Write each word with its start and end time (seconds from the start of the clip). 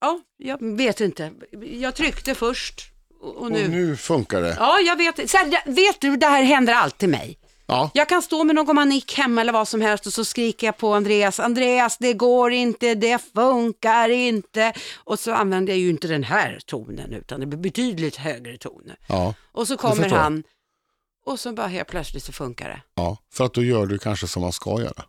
Ja, 0.00 0.20
jag 0.36 0.76
vet 0.76 1.00
inte. 1.00 1.32
Jag 1.62 1.94
tryckte 1.94 2.34
först 2.34 2.80
och, 3.20 3.36
och 3.36 3.52
nu... 3.52 3.64
Och 3.64 3.70
nu 3.70 3.96
funkar 3.96 4.42
det. 4.42 4.56
Ja, 4.58 4.78
jag 4.80 4.96
vet. 4.96 5.30
Så 5.30 5.36
här, 5.36 5.70
vet 5.72 6.00
du, 6.00 6.16
det 6.16 6.26
här 6.26 6.42
händer 6.42 6.74
alltid 6.74 7.08
mig. 7.08 7.38
Ja. 7.66 7.90
Jag 7.94 8.08
kan 8.08 8.22
stå 8.22 8.44
med 8.44 8.54
någon 8.54 8.76
manik 8.76 9.14
hemma 9.14 9.40
eller 9.40 9.52
vad 9.52 9.68
som 9.68 9.80
helst 9.80 10.06
och 10.06 10.12
så 10.12 10.24
skriker 10.24 10.66
jag 10.66 10.76
på 10.76 10.94
Andreas, 10.94 11.40
Andreas 11.40 11.98
det 11.98 12.12
går 12.12 12.52
inte, 12.52 12.94
det 12.94 13.18
funkar 13.34 14.08
inte. 14.08 14.72
Och 14.96 15.18
så 15.18 15.32
använder 15.32 15.72
jag 15.72 15.80
ju 15.80 15.90
inte 15.90 16.08
den 16.08 16.24
här 16.24 16.58
tonen 16.66 17.12
utan 17.12 17.40
det 17.40 17.46
blir 17.46 17.58
betydligt 17.58 18.16
högre 18.16 18.58
toner. 18.58 18.96
Ja. 19.08 19.34
Och 19.52 19.68
så 19.68 19.76
kommer 19.76 20.08
han 20.08 20.42
och 21.26 21.40
så 21.40 21.52
bara 21.52 21.66
helt 21.66 21.88
plötsligt 21.88 22.22
så 22.22 22.32
funkar 22.32 22.68
det. 22.68 22.82
ja, 22.94 23.18
för 23.32 23.44
att 23.44 23.54
då 23.54 23.62
gör 23.62 23.86
du 23.86 23.98
kanske 23.98 24.26
som 24.28 24.42
man 24.42 24.52
ska 24.52 24.80
göra. 24.80 25.04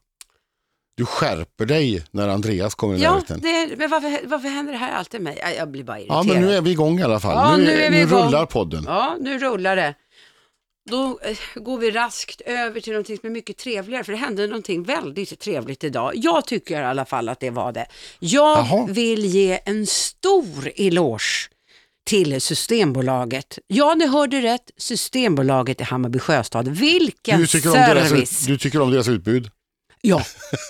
Du 0.98 1.06
skärper 1.06 1.66
dig 1.66 2.04
när 2.12 2.28
Andreas 2.28 2.76
kommer 2.76 2.96
i 2.98 3.02
Ja, 3.02 3.12
närheten. 3.14 3.40
det, 3.42 3.76
men 3.78 3.90
varför, 3.90 4.28
varför 4.28 4.50
händer 4.50 4.74
det 4.74 4.80
här 4.80 4.92
alltid 4.98 5.22
mig? 5.22 5.42
Jag, 5.58 5.72
blir 5.72 5.84
bara 5.84 6.00
Ja, 6.00 6.04
irriterad. 6.20 6.28
men 6.28 6.42
nu 6.50 6.54
är 6.56 6.62
vi 6.62 6.72
igång 6.72 7.00
i 7.00 7.04
alla 7.04 7.20
fall. 7.20 7.36
Ja, 7.36 7.58
nu, 7.58 7.64
nu 7.64 7.72
är 7.72 7.90
vi 7.92 7.98
nu 7.98 8.02
igång. 8.04 8.26
rullar 8.28 8.46
podden. 8.46 8.84
Ja, 8.88 9.18
nu 9.22 9.40
rullar 9.40 9.76
det. 9.76 9.94
Då 10.90 11.20
eh, 11.24 11.38
går 11.64 11.78
vi 11.78 11.92
raskt 11.92 12.42
över 12.42 12.80
till 12.80 12.94
någonting 12.94 13.18
som 13.18 13.30
är 13.30 13.34
mycket 13.34 13.58
trevligare, 13.58 14.04
för 14.04 14.12
det 14.12 14.18
hände 14.18 14.48
någonting 14.48 14.84
väldigt 14.84 15.40
trevligt 15.40 15.84
idag. 15.84 16.12
Jag 16.16 16.46
tycker 16.46 16.82
i 16.82 16.84
alla 16.86 17.06
fall 17.06 17.30
att 17.30 17.40
det 17.40 17.50
var 17.50 17.72
det. 17.72 17.86
Jag 18.20 18.58
Jaha. 18.58 18.86
vill 18.90 19.26
ge 19.26 19.60
en 19.66 19.88
stor 19.88 20.72
eloge 20.76 21.50
till 22.06 22.42
Systembolaget. 22.42 23.60
Ja, 23.68 23.94
ni 23.96 24.08
hörde 24.08 24.42
rätt. 24.42 24.72
Systembolaget 24.78 25.82
i 25.82 25.84
Hammarby 25.84 26.20
Sjöstad. 26.20 26.68
Vilken 26.68 27.40
Du 27.40 27.46
deras, 27.48 28.10
service! 28.10 28.42
ut- 28.42 28.48
du 28.48 28.58
tycker 28.58 28.82
om 28.82 28.92
deras 28.92 29.08
utbud? 29.08 29.50
Ja. 30.02 30.24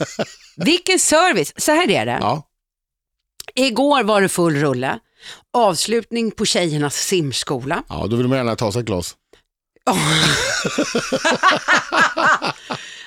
Vilken 0.56 1.00
service! 1.00 1.54
Så 1.58 1.72
här 1.72 1.90
är 1.92 2.06
det. 2.06 2.18
Ja. 2.22 2.44
Igår 3.56 4.04
var 4.04 4.22
det 4.22 4.30
full 4.30 4.56
rulle. 4.56 5.00
Avslutning 5.54 6.32
på 6.32 6.46
tjejernas 6.46 6.96
simskola. 6.96 7.84
ja, 7.90 8.08
då 8.08 8.16
vill 8.16 8.28
man 8.28 8.38
gärna 8.38 8.56
ta 8.56 8.72
sig 8.72 8.80
ett 8.80 8.86
glas. 8.86 9.16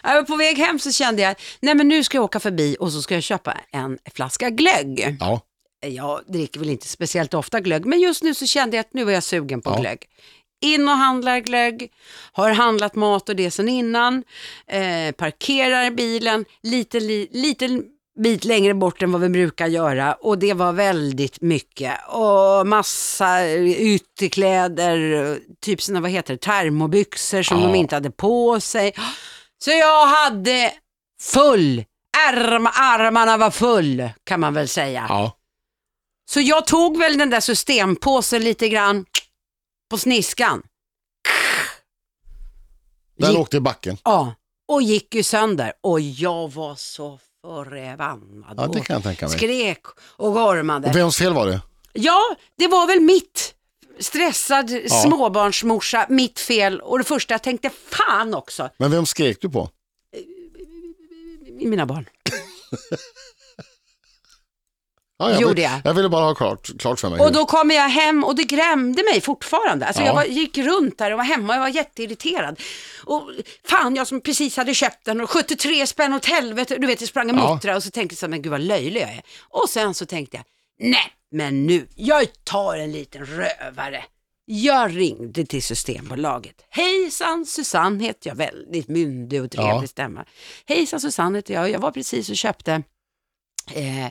Jag 0.02 0.14
var 0.14 0.22
på 0.22 0.36
väg 0.36 0.58
hem 0.58 0.78
så 0.78 0.92
kände 0.92 1.22
jag, 1.22 1.36
nej 1.60 1.74
men 1.74 1.88
nu 1.88 2.04
ska 2.04 2.16
jag 2.16 2.24
åka 2.24 2.40
förbi 2.40 2.76
och 2.80 2.92
så 2.92 3.02
ska 3.02 3.14
jag 3.14 3.22
köpa 3.22 3.56
en 3.72 3.98
flaska 4.14 4.50
glögg. 4.50 5.16
Ja, 5.20 5.40
Jag 5.86 6.20
dricker 6.28 6.60
väl 6.60 6.70
inte 6.70 6.88
speciellt 6.88 7.34
ofta 7.34 7.60
glögg, 7.60 7.86
men 7.86 8.00
just 8.00 8.22
nu 8.22 8.34
så 8.34 8.46
kände 8.46 8.76
jag 8.76 8.80
att 8.84 8.94
nu 8.94 9.04
var 9.04 9.12
jag 9.12 9.22
sugen 9.22 9.60
på 9.62 9.70
Ja. 9.70 9.80
glögg. 9.80 9.98
In 10.60 10.88
och 10.88 10.94
handlar 10.94 11.38
glögg, 11.38 11.92
har 12.32 12.50
handlat 12.50 12.94
mat 12.94 13.28
och 13.28 13.36
det 13.36 13.50
sen 13.50 13.68
innan, 13.68 14.24
eh, 14.66 15.12
parkerar 15.16 15.90
bilen 15.90 16.44
lite, 16.62 17.00
li, 17.00 17.28
lite 17.32 17.68
bit 18.18 18.44
längre 18.44 18.74
bort 18.74 19.02
än 19.02 19.12
vad 19.12 19.20
vi 19.20 19.28
brukar 19.28 19.66
göra 19.66 20.14
och 20.14 20.38
det 20.38 20.54
var 20.54 20.72
väldigt 20.72 21.40
mycket. 21.40 21.94
Och 22.08 22.66
massa 22.66 23.54
ytterkläder, 23.66 25.38
typ 25.60 25.82
såna, 25.82 26.00
vad 26.00 26.10
heter 26.10 26.34
det, 26.34 26.38
termobyxor 26.40 27.42
som 27.42 27.60
Ja. 27.60 27.66
de 27.66 27.74
inte 27.74 27.96
hade 27.96 28.10
på 28.10 28.60
sig. 28.60 28.92
Så 29.64 29.70
jag 29.70 30.06
hade 30.06 30.72
full, 31.22 31.84
Ärm, 32.28 32.66
armarna 32.66 33.36
var 33.36 33.50
full 33.50 34.08
kan 34.24 34.40
man 34.40 34.54
väl 34.54 34.68
säga. 34.68 35.06
ja. 35.08 35.36
Så 36.30 36.40
jag 36.40 36.66
tog 36.66 36.98
väl 36.98 37.18
den 37.18 37.30
där 37.30 37.40
systempåsen 37.40 38.44
lite 38.44 38.68
grann 38.68 39.04
på 39.90 39.98
sniskan. 39.98 40.62
Den 43.18 43.30
Gick- 43.30 43.38
åkte 43.40 43.56
i 43.56 43.60
backen. 43.60 43.96
Ja, 44.04 44.34
och 44.68 44.82
gick 44.82 45.14
ju 45.14 45.22
sönder. 45.22 45.72
Och 45.80 46.00
jag 46.00 46.52
var 46.52 46.74
så 46.74 47.18
förbannad. 47.42 48.54
Ja, 48.56 48.66
det 48.66 48.80
kan 48.80 48.94
jag 48.94 49.02
tänka 49.02 49.28
mig. 49.28 49.36
Skrek 49.38 49.82
och 50.00 50.32
gormade. 50.32 50.88
Och 50.88 50.96
vems 50.96 51.16
fel 51.18 51.32
var 51.34 51.46
det? 51.46 51.60
Ja, 51.92 52.36
det 52.56 52.68
var 52.68 52.86
väl 52.86 53.00
mitt. 53.00 53.54
Stressad 53.98 54.70
småbarnsmorsa, 54.90 56.06
mitt 56.08 56.40
fel. 56.40 56.80
Och 56.80 56.98
det 56.98 57.04
första 57.04 57.34
jag 57.34 57.42
tänkte, 57.42 57.70
fan 57.70 58.34
också, 58.34 58.70
Men 58.76 58.90
vem 58.90 59.06
skrek 59.06 59.38
du 59.40 59.48
på? 59.50 59.70
mina 61.60 61.86
barn. 61.86 62.08
Ja, 65.20 65.30
jag, 65.30 65.40
Gjorde 65.40 65.62
jag. 65.62 65.80
jag 65.84 65.94
ville 65.94 66.08
bara 66.08 66.24
ha 66.24 66.34
klart, 66.34 66.70
klart 66.78 67.00
för 67.00 67.10
mig. 67.10 67.20
Och 67.20 67.32
då 67.32 67.44
kommer 67.46 67.74
jag 67.74 67.88
hem 67.88 68.24
och 68.24 68.36
det 68.36 68.44
grämde 68.44 69.02
mig 69.02 69.20
fortfarande. 69.20 69.86
Alltså 69.86 70.02
Ja. 70.02 70.06
jag 70.06 70.14
var, 70.14 70.24
gick 70.24 70.58
runt 70.58 70.98
där 70.98 71.10
och 71.10 71.16
var 71.18 71.24
hemma 71.24 71.52
och 71.52 71.54
jag 71.54 71.60
var 71.60 71.68
jätteirriterad. 71.68 72.60
Och 73.04 73.30
fan, 73.68 73.94
jag 73.96 74.06
som 74.06 74.20
precis 74.20 74.56
hade 74.56 74.74
köpt 74.74 75.04
den 75.04 75.20
och 75.20 75.30
73 75.30 75.86
spänn 75.86 76.12
åt 76.12 76.26
helvete. 76.26 76.76
Du 76.78 76.86
vet, 76.86 77.00
jag 77.00 77.08
sprang 77.08 77.30
och 77.30 77.36
Ja. 77.36 77.54
muttrade 77.54 77.76
och 77.76 77.82
så 77.82 77.90
tänkte 77.90 78.12
jag 78.12 78.18
så 78.18 78.26
här, 78.26 78.30
men 78.30 78.42
gud 78.42 78.50
vad 78.52 78.60
löjlig 78.60 79.00
jag 79.02 79.08
är. 79.10 79.22
Och 79.48 79.68
sen 79.68 79.94
så 79.94 80.06
tänkte 80.06 80.36
jag, 80.36 80.44
nej, 80.90 81.12
men 81.32 81.66
nu, 81.66 81.86
jag 81.96 82.26
tar 82.44 82.76
en 82.76 82.92
liten 82.92 83.26
rövare. 83.26 84.04
Jag 84.44 84.96
ringde 84.96 85.46
till 85.46 85.62
Systembolaget. 85.62 86.54
Hejsan, 86.70 87.46
Susanne 87.46 88.04
heter 88.04 88.30
jag, 88.30 88.36
väldigt 88.36 88.88
myndig 88.88 89.42
och 89.42 89.50
trevlig 89.50 89.82
Ja. 89.82 89.86
stämma. 89.86 90.24
Hejsan 90.66 91.00
Susanne 91.00 91.38
heter 91.38 91.54
jag, 91.54 91.70
jag 91.70 91.78
var 91.78 91.90
precis 91.90 92.30
och 92.30 92.36
köpte 92.36 92.82
eh, 93.74 94.06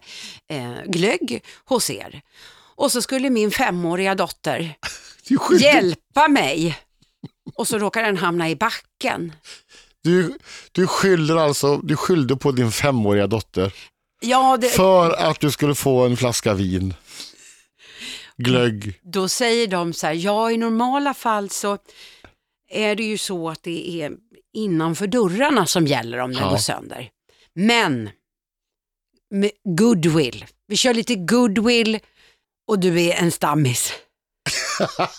eh, 0.47 0.84
glögg 0.86 1.44
hos 1.66 1.90
er. 1.90 2.22
Och 2.75 2.92
så 2.92 3.02
skulle 3.02 3.30
min 3.30 3.52
femåriga 3.52 4.16
dotter 4.16 4.75
hjälpa 5.59 6.28
mig. 6.28 6.78
Och 7.56 7.68
så 7.68 7.78
råkar 7.78 8.03
den 8.03 8.18
hamna 8.18 8.50
i 8.50 8.56
backen. 8.56 9.34
du, 10.03 10.38
du 10.72 10.88
skyller 10.88 11.36
alltså, 11.36 11.78
du 11.78 11.96
skyllde 11.98 12.36
på 12.36 12.52
din 12.52 12.72
femåriga 12.72 13.28
dotter 13.28 13.74
Ja, 14.22 14.58
det, 14.58 14.69
för 14.69 15.12
att 15.12 15.40
du 15.40 15.52
skulle 15.52 15.75
få 15.75 16.06
en 16.06 16.18
flaska 16.18 16.53
vin. 16.53 16.94
Glögg. 18.38 19.00
då 19.03 19.30
säger 19.30 19.68
de 19.68 19.94
så 19.94 20.08
här, 20.08 20.14
ja 20.14 20.52
i 20.52 20.58
normala 20.58 21.14
fall 21.14 21.50
så 21.50 21.78
är 22.72 22.96
det 22.96 23.03
ju 23.03 23.18
så 23.18 23.50
att 23.50 23.64
det 23.64 24.02
är 24.02 24.12
innanför 24.53 25.08
dörrarna 25.08 25.66
som 25.66 25.88
gäller 25.88 26.18
om 26.18 26.34
den 26.34 26.44
Ja. 26.44 26.50
går 26.50 26.58
sönder. 26.58 27.09
Men 27.56 28.09
goodwill, 29.78 30.46
vi 30.68 30.76
kör 30.78 30.94
lite 30.94 31.16
goodwill 31.16 32.00
och 32.68 32.80
du 32.80 33.02
är 33.02 33.14
en 33.16 33.32
stammis. 33.32 33.94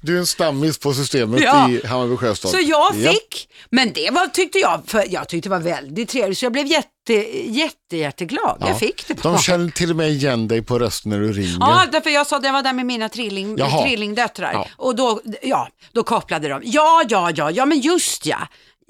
du 0.00 0.14
är 0.14 0.18
en 0.18 0.26
stammis 0.26 0.78
på 0.78 0.94
systemet 0.94 1.40
Ja. 1.42 1.70
i 1.70 1.86
Hammarby 1.86 2.16
Sjöstad. 2.16 2.50
Så 2.50 2.56
jag 2.60 2.94
Ja. 2.96 3.12
fick, 3.12 3.48
men 3.70 3.92
det 3.92 4.10
var, 4.10 4.26
tyckte 4.26 4.58
jag, 4.58 4.82
för 4.86 5.04
jag 5.12 5.28
tyckte 5.28 5.48
det 5.48 5.50
var 5.50 5.60
väldigt 5.64 6.08
trevligt, 6.08 6.38
så 6.38 6.44
jag 6.44 6.52
blev 6.52 6.66
jätte, 6.66 7.12
jätte, 7.46 7.96
jätteglad. 7.96 8.56
Ja. 8.60 8.68
Jag 8.68 8.78
fick 8.78 9.08
det 9.08 9.14
De 9.14 9.22
bara. 9.22 9.38
känner 9.38 9.70
till 9.70 9.90
och 9.90 9.96
med 9.96 10.10
igen 10.10 10.48
dig 10.48 10.62
på 10.62 10.78
rösten 10.78 11.10
när 11.10 11.20
du 11.20 11.32
ringer. 11.32 11.56
Ja, 11.60 11.86
därför 11.92 12.10
jag 12.10 12.26
sa 12.26 12.36
att 12.36 12.44
jag 12.44 12.52
var 12.52 12.62
där 12.62 12.72
med 12.72 12.86
mina 12.86 13.08
trilling, 13.08 13.58
Jaha. 13.58 13.82
trillingdöttrar. 13.86 14.52
Ja. 14.52 14.66
Och 14.76 14.96
då, 14.96 15.20
ja, 15.42 15.68
då 15.92 16.02
kopplade 16.02 16.48
de. 16.48 16.60
Ja, 16.64 17.02
ja, 17.08 17.30
ja, 17.34 17.50
ja, 17.50 17.66
men 17.66 17.80
just 17.80 18.26
ja. 18.26 18.38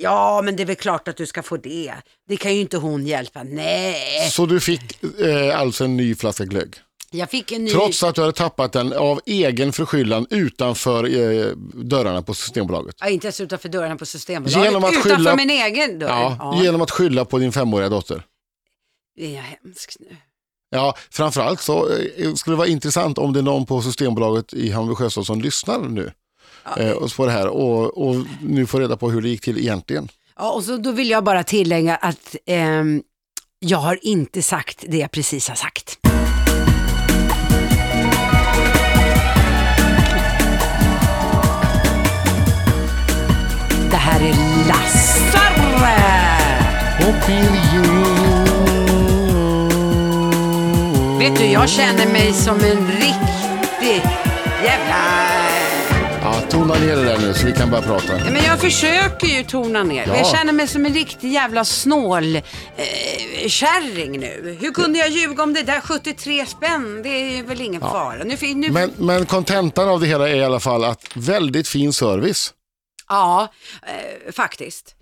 Ja, 0.02 0.42
men 0.44 0.56
det 0.56 0.62
är 0.62 0.66
väl 0.66 0.76
klart 0.76 1.08
att 1.08 1.16
du 1.16 1.26
ska 1.26 1.42
få 1.42 1.56
det. 1.56 1.94
Det 2.28 2.36
kan 2.36 2.54
ju 2.54 2.60
inte 2.60 2.76
hon 2.76 3.06
hjälpa. 3.06 3.42
Nej, 3.42 4.30
Så 4.30 4.46
du 4.46 4.60
fick 4.60 5.02
eh, 5.20 5.60
alltså 5.60 5.84
en 5.84 5.96
ny 5.96 6.14
flaska 6.14 6.44
glögg. 6.44 6.74
jag 7.10 7.30
fick 7.30 7.52
en 7.52 7.64
ny... 7.64 7.70
Trots 7.70 8.02
att 8.02 8.14
du 8.14 8.20
hade 8.20 8.32
tappat 8.32 8.72
den 8.72 8.92
av 8.92 9.20
egen 9.26 9.72
förskyllan 9.72 10.26
utanför 10.30 11.04
eh, 11.04 11.46
dörrarna 11.74 12.22
på 12.22 12.34
Systembolaget. 12.34 12.96
Ja, 13.00 13.08
inte 13.08 13.26
ens 13.26 13.40
utanför 13.40 13.68
dörrarna 13.68 13.96
på 13.96 14.06
Systembolaget. 14.06 14.64
Genom 14.64 14.84
att 14.84 14.92
utanför 14.92 15.10
skylla- 15.16 15.36
min 15.36 15.50
egen 15.50 15.98
dörr. 15.98 16.08
Ja, 16.08 16.36
Ja, 16.38 16.62
Genom 16.62 16.80
att 16.82 16.90
skylla 16.90 17.24
på 17.24 17.38
din 17.38 17.52
femåriga 17.52 17.88
dotter. 17.88 18.22
Är 19.18 19.34
jag 19.34 19.42
hemsk 19.42 19.96
nu? 20.00 20.16
Ja, 20.70 20.96
framförallt 21.10 21.60
så 21.60 21.88
eh, 22.16 22.34
skulle 22.34 22.54
det 22.54 22.58
vara 22.58 22.68
intressant 22.68 23.18
om 23.18 23.32
det 23.32 23.38
är 23.40 23.42
någon 23.42 23.66
på 23.66 23.82
Systembolaget 23.82 24.52
i 24.54 24.70
Hammarby 24.70 24.94
Sjöstad 24.94 25.26
som 25.26 25.40
lyssnar 25.40 25.78
nu 25.80 26.12
eh, 26.76 26.90
och 26.90 27.16
på 27.16 27.26
det 27.26 27.32
här 27.32 27.48
och, 27.48 28.08
och 28.08 28.16
nu 28.42 28.66
får 28.66 28.80
reda 28.80 28.96
på 28.96 29.10
hur 29.10 29.22
det 29.22 29.28
gick 29.28 29.40
till 29.40 29.58
egentligen. 29.58 30.08
Ja, 30.38 30.50
och 30.50 30.64
så 30.64 30.76
då 30.76 30.92
vill 30.92 31.10
jag 31.10 31.24
bara 31.24 31.44
tillägga 31.44 31.96
att 31.96 32.36
ehm, 32.46 33.02
jag 33.58 33.78
har 33.78 33.98
inte 34.02 34.42
sagt 34.42 34.84
det 34.88 34.98
jag 34.98 35.10
precis 35.10 35.48
har 35.48 35.56
sagt. 35.56 35.98
Det 43.90 43.96
här 43.96 44.20
är 44.20 44.68
Lassare! 44.68 45.50
Vet 51.20 51.38
du, 51.38 51.44
jag 51.44 51.68
känner 51.68 52.06
mig 52.06 52.32
som 52.32 52.56
en 52.56 52.86
riktig 52.86 54.02
jävla... 54.64 55.29
Ja, 56.52 56.56
tona 56.56 56.74
ner 56.74 56.96
det 56.96 57.04
där 57.04 57.18
nu 57.18 57.34
så 57.34 57.46
vi 57.46 57.52
kan 57.52 57.70
börja 57.70 57.82
prata. 57.82 58.18
Ja, 58.18 58.24
Men 58.24 58.44
jag 58.44 58.60
försöker 58.60 59.26
ju 59.26 59.44
tona 59.44 59.82
ner. 59.82 60.06
Ja. 60.06 60.16
Jag 60.16 60.26
känner 60.26 60.52
mig 60.52 60.68
som 60.68 60.86
en 60.86 60.94
riktig 60.94 61.32
jävla 61.32 61.64
snål 61.64 62.36
eh, 62.36 62.42
kärring 63.48 64.20
nu. 64.20 64.58
Hur 64.60 64.72
kunde 64.72 64.98
jag 64.98 65.08
ljuga 65.08 65.42
om 65.42 65.54
det 65.54 65.62
där 65.62 65.80
73 65.80 66.46
spänn? 66.46 67.02
Det 67.02 67.08
är 67.08 67.42
väl 67.42 67.60
ingen 67.60 67.80
fara. 67.80 68.24
Nu, 68.24 68.54
nu, 68.54 68.70
Men, 68.70 68.92
men 68.96 69.26
kontentan 69.26 69.88
av 69.88 70.00
det 70.00 70.06
hela 70.06 70.28
är 70.28 70.36
i 70.36 70.44
alla 70.44 70.60
fall 70.60 70.84
att 70.84 71.04
väldigt 71.14 71.68
fin 71.68 71.92
service. 71.92 72.54
Ja, 73.08 73.52
eh, 73.82 74.32
faktiskt. 74.32 74.94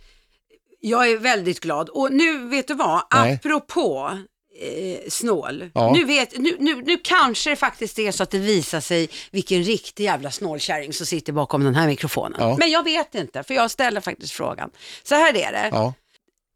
Jag 0.81 1.11
är 1.11 1.19
väldigt 1.19 1.61
glad. 1.61 1.89
Och 1.89 2.13
nu, 2.13 2.49
vet 2.49 2.69
du 2.69 2.75
vad? 2.75 3.03
Nej. 3.15 3.35
Apropå 3.35 4.19
eh, 4.59 5.09
snål. 5.09 5.71
Ja. 5.75 5.93
Nu, 5.93 6.05
vet, 6.05 6.39
nu, 6.39 6.57
nu, 6.59 6.83
nu 6.83 6.99
kanske 7.05 7.51
det 7.51 7.57
faktiskt 7.57 7.99
är 7.99 8.13
så 8.13 8.23
att 8.23 8.31
det 8.31 8.39
visar 8.39 8.81
sig 8.81 9.09
vilken 9.31 9.63
riktig 9.63 10.05
jävla 10.05 10.31
snålkärring 10.31 10.93
som 10.93 11.07
sitter 11.07 11.33
bakom 11.33 11.65
den 11.65 11.75
här 11.75 11.87
mikrofonen. 11.87 12.39
Ja. 12.41 12.57
Men 12.59 12.71
jag 12.71 12.83
vet 12.83 13.15
inte, 13.15 13.43
för 13.43 13.55
jag 13.55 13.71
ställer 13.71 14.01
faktiskt 14.01 14.33
frågan. 14.33 14.71
Så 15.03 15.15
här 15.15 15.37
är 15.37 15.53
det. 15.53 15.69
Ja. 15.73 15.95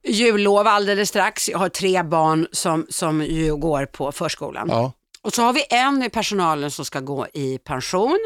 Jullov 0.04 0.66
alldeles 0.66 1.08
strax. 1.08 1.48
Jag 1.48 1.58
har 1.58 1.68
tre 1.68 2.02
barn 2.02 2.48
som, 2.52 2.86
som 2.88 3.22
ju 3.22 3.56
går 3.56 3.86
på 3.86 4.12
förskolan. 4.12 4.68
Ja. 4.70 4.92
Och 5.22 5.34
så 5.34 5.42
har 5.42 5.52
vi 5.52 5.64
en 5.70 6.02
i 6.02 6.10
personalen 6.10 6.70
som 6.70 6.84
ska 6.84 7.00
gå 7.00 7.26
i 7.32 7.58
pension. 7.58 8.18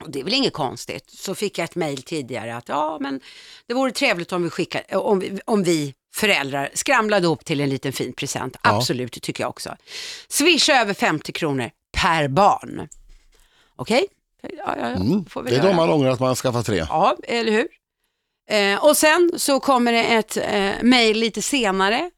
Och 0.00 0.10
det 0.10 0.20
är 0.20 0.24
väl 0.24 0.34
inget 0.34 0.52
konstigt. 0.52 1.10
Så 1.10 1.34
fick 1.34 1.58
jag 1.58 1.64
ett 1.64 1.74
mejl 1.74 2.02
tidigare 2.02 2.56
att 2.56 2.68
ja, 2.68 2.98
men 3.00 3.20
det 3.66 3.74
vore 3.74 3.90
trevligt 3.92 4.32
om 4.32 4.42
vi, 4.42 4.50
skickar, 4.50 4.96
om 4.96 5.18
vi, 5.18 5.40
om 5.44 5.62
vi 5.62 5.94
föräldrar 6.14 6.70
skramlade 6.74 7.26
ihop 7.26 7.44
till 7.44 7.60
en 7.60 7.68
liten 7.68 7.92
fin 7.92 8.12
present. 8.12 8.56
Ja. 8.62 8.76
Absolut, 8.76 9.12
det 9.12 9.20
tycker 9.20 9.44
jag 9.44 9.50
också. 9.50 9.76
Swisha 10.28 10.72
över 10.80 10.94
50 10.94 11.32
kronor 11.32 11.70
per 11.96 12.28
barn. 12.28 12.88
Okej? 13.76 14.06
Ja, 14.42 14.48
ja, 14.66 14.74
ja. 14.76 14.86
Mm. 14.86 15.24
Det 15.44 15.56
är 15.56 15.62
då 15.62 15.72
man 15.72 15.90
ångrar 15.90 16.10
att 16.10 16.20
man 16.20 16.34
skaffar 16.34 16.62
tre. 16.62 16.76
Ja, 16.88 17.16
eller 17.24 17.52
hur? 17.52 17.68
Eh, 18.50 18.84
och 18.84 18.96
sen 18.96 19.30
så 19.36 19.60
kommer 19.60 19.92
det 19.92 20.04
ett 20.04 20.36
eh, 20.36 20.70
mejl 20.82 21.18
lite 21.18 21.42
senare 21.42 22.10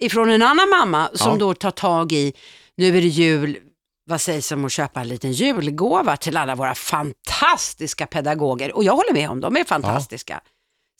ifrån 0.00 0.30
en 0.30 0.42
annan 0.42 0.68
mamma 0.68 1.10
som 1.14 1.32
Ja. 1.32 1.38
då 1.38 1.54
tar 1.54 1.70
tag 1.70 2.12
i, 2.12 2.32
nu 2.76 2.88
är 2.88 2.92
det 2.92 3.06
jul, 3.08 3.58
vad 4.06 4.20
sägs 4.20 4.52
om 4.52 4.64
att 4.64 4.72
köpa 4.72 5.00
en 5.00 5.08
liten 5.08 5.32
julgåva 5.32 6.16
till 6.16 6.36
alla 6.36 6.54
våra 6.54 6.74
fantastiska 6.74 8.06
pedagoger? 8.06 8.76
Och 8.76 8.84
jag 8.84 8.96
håller 8.96 9.12
med 9.12 9.30
om, 9.30 9.40
de 9.40 9.56
är 9.56 9.64
fantastiska. 9.64 10.40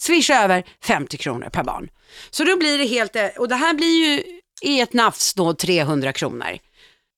Swisha 0.01 0.45
över 0.45 0.65
50 0.85 1.17
kronor 1.17 1.49
per 1.53 1.63
barn. 1.65 1.89
Så 2.31 2.45
då 2.45 2.57
blir 2.57 2.79
det 2.79 2.85
helt, 2.85 3.17
eh, 3.17 3.27
och 3.39 3.49
det 3.49 3.55
här 3.55 3.75
blir 3.75 4.07
ju 4.07 4.23
i 4.63 4.81
ett 4.81 4.93
nafs 4.93 5.35
då 5.35 5.55
300 5.55 6.13
kronor. 6.13 6.59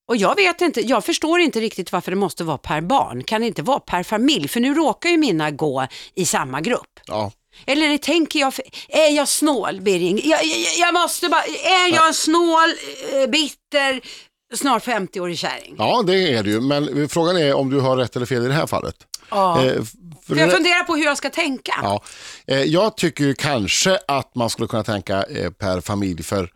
Och 0.09 0.17
jag 0.17 0.37
vet 0.37 0.61
inte, 0.61 0.81
jag 0.81 1.05
förstår 1.05 1.41
inte 1.41 1.61
riktigt 1.61 1.93
varför 1.93 2.11
det 2.11 2.17
måste 2.17 2.44
vara 2.44 2.59
per 2.59 2.81
barn. 2.81 3.25
Kan 3.25 3.41
det 3.41 3.47
inte 3.47 3.62
vara 3.62 3.81
per 3.81 4.03
familj? 4.03 4.49
För 4.49 4.61
nu 4.61 4.75
råkar 4.75 5.11
ju 5.11 5.17
mina 5.17 5.50
gå 5.50 5.87
i 6.15 6.25
samma 6.25 6.61
grupp. 6.61 7.00
Ja. 7.06 7.33
Eller 7.67 7.99
tänker 7.99 8.41
jag, 8.41 8.55
är 8.89 9.17
jag 9.17 9.29
snål 9.29 9.81
Birging? 9.81 10.21
Jag, 10.25 10.44
jag, 10.44 10.59
jag 10.79 10.94
måste 10.94 11.29
bara, 11.29 11.43
är 11.65 11.94
jag 11.94 12.06
en 12.06 12.15
snål, 12.15 12.75
eh, 13.12 13.31
bitter, 13.31 14.00
snart 14.55 14.85
50-årig 14.85 15.39
kärring? 15.39 15.75
ja, 15.79 16.03
det 16.06 16.33
är 16.35 16.43
det 16.43 16.50
ju. 16.50 16.61
Men 16.61 17.09
frågan 17.09 17.37
är 17.37 17.55
om 17.55 17.71
du 17.71 17.81
har 17.81 17.97
rätt 17.97 18.17
eller 18.17 18.27
fel 18.27 18.44
i 18.44 18.49
det 18.49 18.55
här 18.55 18.67
fallet. 18.67 18.97
Ja. 19.31 19.65
Eh, 19.65 19.83
för 20.27 20.37
jag 20.37 20.53
funderar 20.53 20.85
på 20.85 20.97
hur 20.97 21.05
jag 21.05 21.17
ska 21.17 21.31
tänka. 21.31 21.73
Ja, 21.83 22.03
eh, 22.47 22.63
jag 22.63 22.97
tycker 22.97 23.35
kanske 23.35 23.99
att 24.09 24.35
man 24.35 24.51
skulle 24.51 24.69
kunna 24.69 24.85
tänka 24.85 25.23
eh, 25.23 25.51
per 25.51 25.81
familj 25.81 26.23
för 26.23 26.51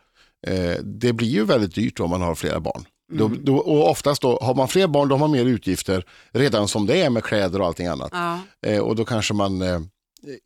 eh, 0.47 0.77
det 0.83 1.13
blir 1.13 1.29
ju 1.29 1.45
väldigt 1.45 1.75
dyrt 1.75 2.01
om 2.01 2.11
man 2.11 2.23
har 2.23 2.35
flera 2.35 2.61
barn. 2.61 2.85
Då, 3.13 3.29
då, 3.29 3.57
och 3.57 3.91
oftast 3.91 4.23
då, 4.23 4.39
har 4.43 4.55
man 4.55 4.69
fler 4.69 4.87
barn 4.87 5.09
då 5.09 5.15
har 5.15 5.21
man 5.21 5.31
mer 5.31 5.45
utgifter 5.45 6.05
redan 6.33 6.69
som 6.69 6.87
det 6.87 7.03
är 7.03 7.11
med 7.11 7.25
kläder 7.25 7.61
och 7.61 7.67
allting 7.67 7.87
annat. 7.87 8.11
Ja. 8.13 8.41
Och 8.83 8.97
då 8.97 9.05
kanske 9.05 9.35
man 9.35 9.63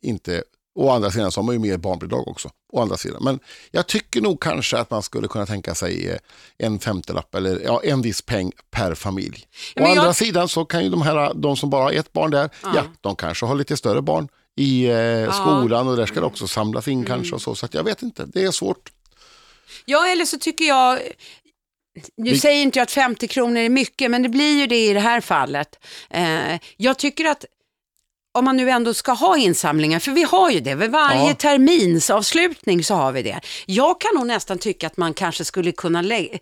inte, 0.01 0.43
å 0.75 0.89
andra 0.89 1.11
sidan 1.11 1.31
så 1.31 1.39
har 1.39 1.45
man 1.45 1.55
ju 1.55 1.59
mer 1.59 1.77
barnbidrag 1.77 2.27
också. 2.27 2.49
Å 2.73 2.81
andra 2.81 2.97
sidan. 2.97 3.23
Men 3.23 3.39
jag 3.71 3.87
tycker 3.87 4.21
nog 4.21 4.39
kanske 4.41 4.77
att 4.77 4.89
man 4.91 5.03
skulle 5.03 5.27
kunna 5.27 5.45
tänka 5.45 5.75
sig 5.75 6.09
eh, 6.09 6.17
en 6.57 6.79
femtelapp 6.79 7.35
eller 7.35 7.59
ja, 7.59 7.81
en 7.83 8.01
viss 8.01 8.21
peng 8.21 8.51
per 8.71 8.95
familj. 8.95 9.45
Ja, 9.75 9.83
Å 9.83 9.87
jag- 9.87 9.97
andra 9.97 10.13
sidan 10.13 10.49
så 10.49 10.65
kan 10.65 10.83
ju 10.83 10.89
de 10.89 11.01
här, 11.01 11.33
de 11.33 11.57
som 11.57 11.69
bara 11.69 11.83
har 11.83 11.91
ett 11.91 12.13
barn 12.13 12.31
där, 12.31 12.49
ja, 12.63 12.83
de 13.01 13.15
kanske 13.15 13.45
har 13.45 13.55
lite 13.55 13.77
större 13.77 14.01
barn 14.01 14.27
i 14.55 14.85
eh, 14.85 15.31
skolan 15.33 15.87
och 15.87 15.97
där 15.97 16.05
ska 16.05 16.19
det 16.19 16.25
också 16.25 16.47
samlas 16.47 16.87
in 16.87 17.05
kanske 17.05 17.25
Mm. 17.27 17.33
och 17.35 17.41
så. 17.41 17.55
Så 17.55 17.67
jag 17.71 17.83
vet 17.83 18.01
inte, 18.01 18.25
det 18.25 18.43
är 18.43 18.51
svårt. 18.51 18.89
ja, 19.85 20.07
eller 20.07 20.25
så 20.25 20.37
tycker 20.39 20.65
jag, 20.65 20.99
nu 22.17 22.37
säger 22.37 22.61
inte 22.61 22.79
jag 22.79 22.83
att 22.83 22.91
50 22.91 23.27
kronor 23.27 23.57
är 23.57 23.69
mycket, 23.69 24.11
men 24.11 24.23
det 24.23 24.29
blir 24.29 24.59
ju 24.59 24.67
det 24.67 24.85
i 24.89 24.93
det 24.93 24.99
här 24.99 25.21
fallet. 25.21 25.79
Eh, 26.09 26.59
jag 26.77 26.97
tycker 26.99 27.25
att 27.25 27.45
om 28.33 28.45
man 28.45 28.57
nu 28.57 28.69
ändå 28.69 28.93
ska 28.93 29.11
ha 29.11 29.37
insamlingar, 29.37 29.99
för 29.99 30.11
vi 30.11 30.23
har 30.23 30.51
ju 30.51 30.59
det, 30.59 30.75
vid 30.75 30.91
varje 30.91 31.27
Ja. 31.27 31.33
terminsavslutning 31.33 32.83
så 32.83 32.95
har 32.95 33.11
vi 33.11 33.21
det. 33.21 33.39
Jag 33.65 34.01
kan 34.01 34.11
nog 34.15 34.27
nästan 34.27 34.57
tycka 34.57 34.87
att 34.87 34.97
man 34.97 35.13
kanske 35.13 35.45
skulle 35.45 35.71
kunna 35.71 36.01
lägga 36.01 36.37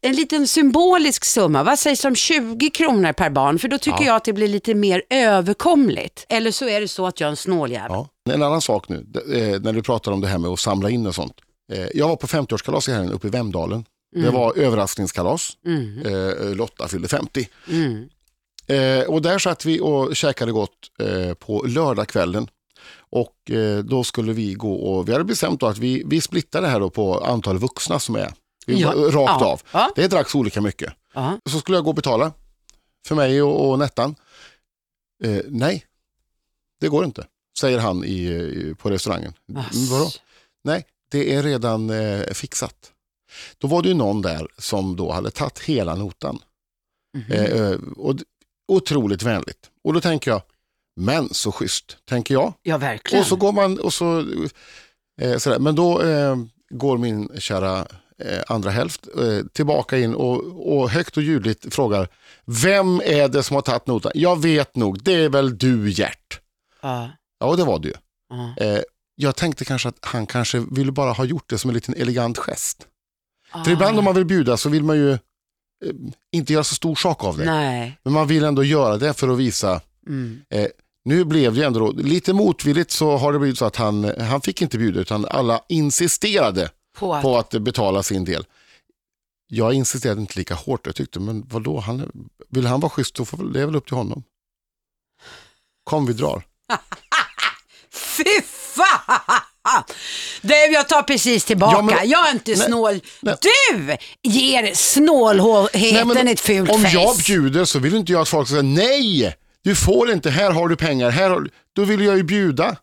en 0.00 0.12
liten 0.16 0.46
symbolisk 0.46 1.24
summa, 1.24 1.62
vad 1.62 1.78
sägs 1.78 2.04
om 2.04 2.14
20 2.16 2.70
kronor 2.70 3.12
per 3.12 3.30
barn, 3.30 3.58
för 3.58 3.68
då 3.68 3.78
tycker 3.78 3.98
Ja. 4.00 4.06
jag 4.06 4.16
att 4.16 4.24
det 4.24 4.32
blir 4.32 4.48
lite 4.48 4.74
mer 4.74 5.02
överkomligt. 5.10 6.26
Eller 6.28 6.50
så 6.50 6.68
är 6.68 6.80
det 6.80 6.88
så 6.88 7.06
att 7.06 7.20
jag 7.20 7.26
är 7.26 7.30
en 7.30 7.36
snåljävel. 7.36 7.90
Ja. 7.90 8.08
En 8.30 8.42
annan 8.42 8.60
sak 8.60 8.88
nu, 8.88 8.96
eh, 9.34 9.60
när 9.60 9.72
du 9.72 9.82
pratar 9.82 10.12
om 10.12 10.20
det 10.20 10.28
här 10.28 10.38
med 10.38 10.50
att 10.50 10.60
samla 10.60 10.90
in 10.90 11.06
och 11.06 11.14
sånt. 11.14 11.34
Eh, 11.72 11.86
jag 11.94 12.08
var 12.08 12.16
på 12.16 12.26
50-årskalas 12.26 12.88
i 12.88 12.92
helgen 12.92 13.12
uppe 13.12 13.26
i 13.26 13.30
Vemdalen. 13.30 13.84
Det 14.16 14.30
var 14.30 14.58
överraskningskalas. 14.58 15.52
Mm. 15.66 15.98
Eh, 16.06 16.54
Lotta 16.54 16.88
fyllde 16.88 17.08
50. 17.08 17.48
Mm. 17.70 18.08
Eh, 18.70 19.04
och 19.04 19.22
där 19.22 19.38
satt 19.38 19.64
vi 19.64 19.80
och 19.80 20.16
käkade 20.16 20.52
gott 20.52 20.90
eh, 20.98 21.34
på 21.34 21.62
lördagskvällen. 21.62 22.48
Och 23.10 23.50
eh, 23.50 23.78
då 23.78 24.04
skulle 24.04 24.32
vi 24.32 24.54
gå 24.54 24.74
och 24.74 25.08
vi 25.08 25.12
hade 25.12 25.24
bestämt 25.24 25.62
att 25.62 25.78
vi, 25.78 26.02
vi 26.06 26.20
splittar 26.20 26.62
det 26.62 26.68
här 26.68 26.88
på 26.88 27.18
antal 27.24 27.58
vuxna 27.58 27.98
som 27.98 28.16
är. 28.16 28.32
Ja. 28.66 28.92
Rakt 28.96 29.40
Ja. 29.40 29.46
av. 29.46 29.62
Ja. 29.72 29.90
Det 29.96 30.08
dracks 30.08 30.34
olika 30.34 30.60
mycket. 30.60 30.92
Ja. 31.14 31.38
Så 31.50 31.58
skulle 31.58 31.76
jag 31.76 31.84
gå 31.84 31.90
och 31.90 31.94
betala 31.96 32.32
för 33.06 33.14
mig 33.14 33.42
och, 33.42 33.70
och 33.70 33.78
Nettan. 33.78 34.14
Eh, 35.24 35.40
nej, 35.48 35.84
det 36.80 36.88
går 36.88 37.04
inte, 37.04 37.26
säger 37.60 37.78
han 37.78 38.04
i, 38.04 38.24
i, 38.28 38.74
på 38.78 38.90
restaurangen. 38.90 39.32
Mm, 39.48 39.64
vadå? 39.90 40.10
Nej, 40.64 40.84
det 41.10 41.34
är 41.34 41.42
redan 41.42 41.90
eh, 41.90 42.26
fixat. 42.32 42.92
Då 43.58 43.68
var 43.68 43.82
det 43.82 43.88
ju 43.88 43.94
någon 43.94 44.22
där 44.22 44.48
som 44.58 44.96
då 44.96 45.12
hade 45.12 45.30
tagit 45.30 45.58
hela 45.58 45.94
notan. 45.94 46.38
Mhm. 47.18 47.32
Eh, 47.32 47.44
eh, 47.44 47.78
och, 47.96 48.14
otroligt 48.70 49.22
vänligt. 49.22 49.70
Och 49.84 49.92
då 49.94 50.00
tänker 50.00 50.30
jag, 50.30 50.42
men 50.96 51.34
så 51.34 51.52
schysst, 51.52 51.96
tänker 52.08 52.34
jag. 52.34 52.54
Ja, 52.62 52.78
verkligen. 52.78 53.20
Och 53.22 53.26
så 53.28 53.36
går 53.36 53.52
man 53.52 53.78
och 53.78 53.94
så, 53.94 54.24
eh, 55.20 55.36
sådär. 55.38 55.58
Men 55.58 55.74
då 55.74 56.02
eh, 56.02 56.36
går 56.70 56.98
min 56.98 57.28
kära 57.38 57.78
eh, 58.24 58.42
andra 58.48 58.70
hälft 58.70 59.08
eh, 59.18 59.46
tillbaka 59.52 59.98
in 59.98 60.14
och, 60.14 60.42
och 60.78 60.90
högt 60.90 61.16
och 61.16 61.22
ljudligt 61.22 61.74
frågar, 61.74 62.08
vem 62.44 63.00
är 63.04 63.28
det 63.28 63.42
som 63.42 63.54
har 63.54 63.62
tagit 63.62 63.86
notan? 63.86 64.12
Jag 64.14 64.42
vet 64.42 64.76
nog, 64.76 65.02
det 65.02 65.12
är 65.14 65.28
väl 65.28 65.58
du 65.58 65.90
Gert. 65.90 66.40
Ja. 66.82 67.10
Ja, 67.40 67.56
det 67.56 67.64
var 67.64 67.78
det 67.78 67.88
ju. 67.88 67.94
Eh, 68.66 68.80
jag 69.14 69.36
tänkte 69.36 69.64
kanske 69.64 69.88
att 69.88 69.98
han 70.00 70.26
kanske 70.26 70.58
ville 70.70 70.92
bara 70.92 71.12
ha 71.12 71.24
gjort 71.24 71.50
det 71.50 71.58
som 71.58 71.70
en 71.70 71.74
liten 71.74 71.94
elegant 71.94 72.38
gest. 72.38 72.86
För 73.52 73.70
Ah. 73.70 73.72
ibland 73.72 73.98
om 73.98 74.04
man 74.04 74.14
vill 74.14 74.24
bjuda 74.24 74.56
så 74.56 74.68
vill 74.68 74.84
man 74.84 74.96
ju 74.96 75.18
inte 76.32 76.52
göra 76.52 76.64
så 76.64 76.74
stor 76.74 76.94
sak 76.94 77.24
av 77.24 77.36
det. 77.38 77.44
Nej. 77.44 77.98
Men 78.02 78.12
man 78.12 78.26
vill 78.26 78.44
ändå 78.44 78.64
göra 78.64 78.96
det 78.96 79.14
för 79.14 79.28
att 79.28 79.38
visa. 79.38 79.80
Mm. 80.06 80.40
Eh, 80.50 80.66
nu 81.04 81.24
blev 81.24 81.54
det 81.54 81.64
ändå, 81.66 81.80
då- 81.80 82.02
lite 82.02 82.32
motvilligt 82.32 82.90
så 82.90 83.16
har 83.16 83.32
det 83.32 83.38
blivit 83.38 83.58
så 83.58 83.64
att 83.64 83.76
han, 83.76 84.04
han 84.20 84.40
fick 84.40 84.62
inte 84.62 84.78
bjuda 84.78 85.00
utan 85.00 85.24
alla 85.26 85.60
insisterade 85.68 86.70
På 86.96 87.14
att... 87.14 87.22
på 87.22 87.38
att 87.38 87.50
betala 87.50 88.02
sin 88.02 88.24
del. 88.24 88.46
Jag 89.52 89.72
insisterade 89.74 90.20
inte 90.20 90.38
lika 90.38 90.54
hårt, 90.54 90.86
jag 90.86 90.94
tyckte, 90.94 91.20
men 91.20 91.44
vadå, 91.48 91.80
han, 91.80 92.28
vill 92.48 92.66
han 92.66 92.80
vara 92.80 92.90
schysst 92.90 93.16
så 93.16 93.24
får 93.24 93.44
det 93.44 93.60
är 93.60 93.66
väl 93.66 93.76
upp 93.76 93.86
till 93.86 93.96
honom. 93.96 94.22
Kom 95.84 96.06
vi 96.06 96.12
drar. 96.12 96.42
Fy 97.92 98.24
fan! 98.44 99.40
Du, 100.40 100.54
jag 100.54 100.88
tar 100.88 101.02
precis 101.02 101.44
tillbaka. 101.44 101.76
Ja, 101.76 101.82
men- 101.82 102.08
jag 102.10 102.28
är 102.28 102.32
inte 102.32 102.50
Nej, 102.50 102.60
snål. 102.66 103.00
nej. 103.20 103.36
Du 103.40 103.96
ger 104.30 104.74
snålheten 104.74 106.06
Nej, 106.08 106.14
men 106.16 106.28
ett 106.28 106.40
fult 106.40 106.70
Om 106.70 106.82
face. 106.82 106.90
jag 106.92 107.16
bjuder 107.16 107.64
så 107.64 107.78
vill 107.78 107.94
inte 107.94 108.12
jag 108.12 108.20
att 108.22 108.28
folk 108.28 108.48
ska 108.48 108.52
säga 108.54 108.62
nej, 108.62 109.36
du 109.62 109.76
får 109.76 110.10
inte, 110.10 110.30
här 110.30 110.50
har 110.50 110.68
du 110.68 110.76
pengar, 110.76 111.10
här 111.10 111.30
har 111.30 111.40
du. 111.40 111.50
Då 111.72 111.84
vill 111.84 112.04
jag 112.04 112.16
ju 112.16 112.22
bjuda. 112.22 112.76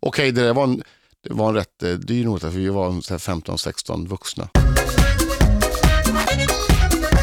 Okej, 0.00 0.32
det 0.32 0.42
där 0.42 0.54
var 0.54 0.64
en, 0.64 0.82
det 1.28 1.34
var 1.34 1.48
en 1.48 1.54
rätt 1.54 1.82
eh, 1.82 1.90
dyr 1.90 2.24
nota 2.24 2.50
för 2.50 2.58
vi 2.58 2.68
var 2.68 2.86
en 2.86 3.02
så 3.02 3.14
här 3.14 3.18
15-16 3.18 4.08
vuxna. 4.08 4.48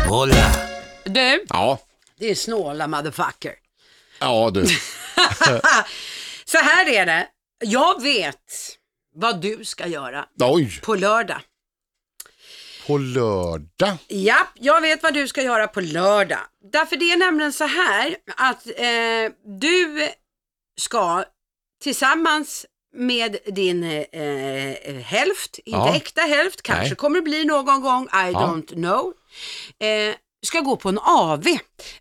Hola. 0.10 0.52
Du, 1.04 1.46
Ja, 1.50 1.80
det 2.20 2.32
är 2.32 2.36
snåla 2.36 2.88
motherfucker. 2.88 3.52
ja 4.20 4.50
du. 4.54 4.66
Så 6.46 6.58
här 6.58 6.90
är 6.90 7.06
det. 7.06 7.28
Jag 7.64 8.02
vet 8.02 8.38
vad 9.16 9.42
du 9.42 9.66
ska 9.66 9.88
göra 9.88 10.26
Oj, 10.40 10.80
på 10.84 10.96
lördag. 10.96 11.42
på 12.88 12.98
lördag. 12.98 13.98
Ja, 14.08 14.48
jag 14.56 14.82
vet 14.82 15.04
vad 15.04 15.14
du 15.14 15.28
ska 15.28 15.42
göra 15.42 15.68
på 15.68 15.82
lördag. 15.82 16.40
Därför 16.72 16.96
det 16.98 17.12
är 17.12 17.18
nämligen 17.18 17.54
så 17.54 17.64
här 17.66 18.16
att 18.38 18.68
eh, 18.68 19.36
du 19.60 20.10
ska 20.82 21.24
tillsammans 21.84 22.66
med 22.96 23.38
din 23.46 23.84
eh, 23.84 24.96
hälft, 25.04 25.60
inte 25.66 25.72
Ja. 25.80 25.96
äkta 25.96 26.22
hälft, 26.22 26.62
kanske 26.62 26.88
Nej. 26.88 26.96
kommer 26.96 27.16
det 27.16 27.22
bli 27.22 27.46
någon 27.46 27.82
gång, 27.82 28.04
I 28.06 28.34
don't 28.34 28.68
know, 28.74 29.14
eh, 29.80 30.16
ska 30.46 30.60
gå 30.60 30.76
på 30.76 30.90
en 30.90 31.00
AV 31.00 31.44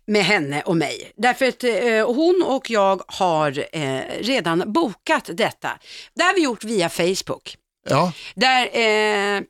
med 0.05 0.23
henne 0.25 0.61
och 0.61 0.77
mig. 0.77 1.11
Därför 1.17 1.45
att 1.47 1.63
eh, 1.63 2.15
hon 2.15 2.43
och 2.47 2.69
jag 2.69 3.01
har 3.07 3.65
eh, 3.71 4.01
redan 4.19 4.73
bokat 4.73 5.29
detta. 5.33 5.69
Det 6.15 6.23
har 6.23 6.33
vi 6.33 6.41
gjort 6.43 6.63
via 6.63 6.89
Facebook. 6.89 7.57
Ja, 7.89 8.11
Där 8.35 8.69
eh, 8.73 9.41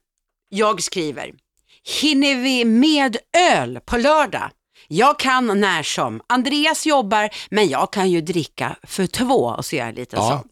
jag 0.50 0.84
skriver, 0.84 1.32
hinner 2.02 2.36
vi 2.36 2.66
med 2.66 3.18
öl 3.38 3.80
på 3.86 3.98
lördag? 3.98 4.50
Jag 4.88 5.20
kan 5.20 5.60
när 5.62 5.84
som. 5.84 6.22
Andreas 6.30 6.86
jobbar, 6.86 7.30
men 7.50 7.70
jag 7.70 7.94
kan 7.94 8.10
ju 8.12 8.22
dricka 8.22 8.76
för 8.84 9.08
två 9.08 9.36
och 9.58 9.66
så 9.66 9.76
gör 9.76 9.84
jag 9.84 9.90
en 9.90 9.96
liten 9.96 10.20
Ja. 10.20 10.30
sån. 10.30 10.48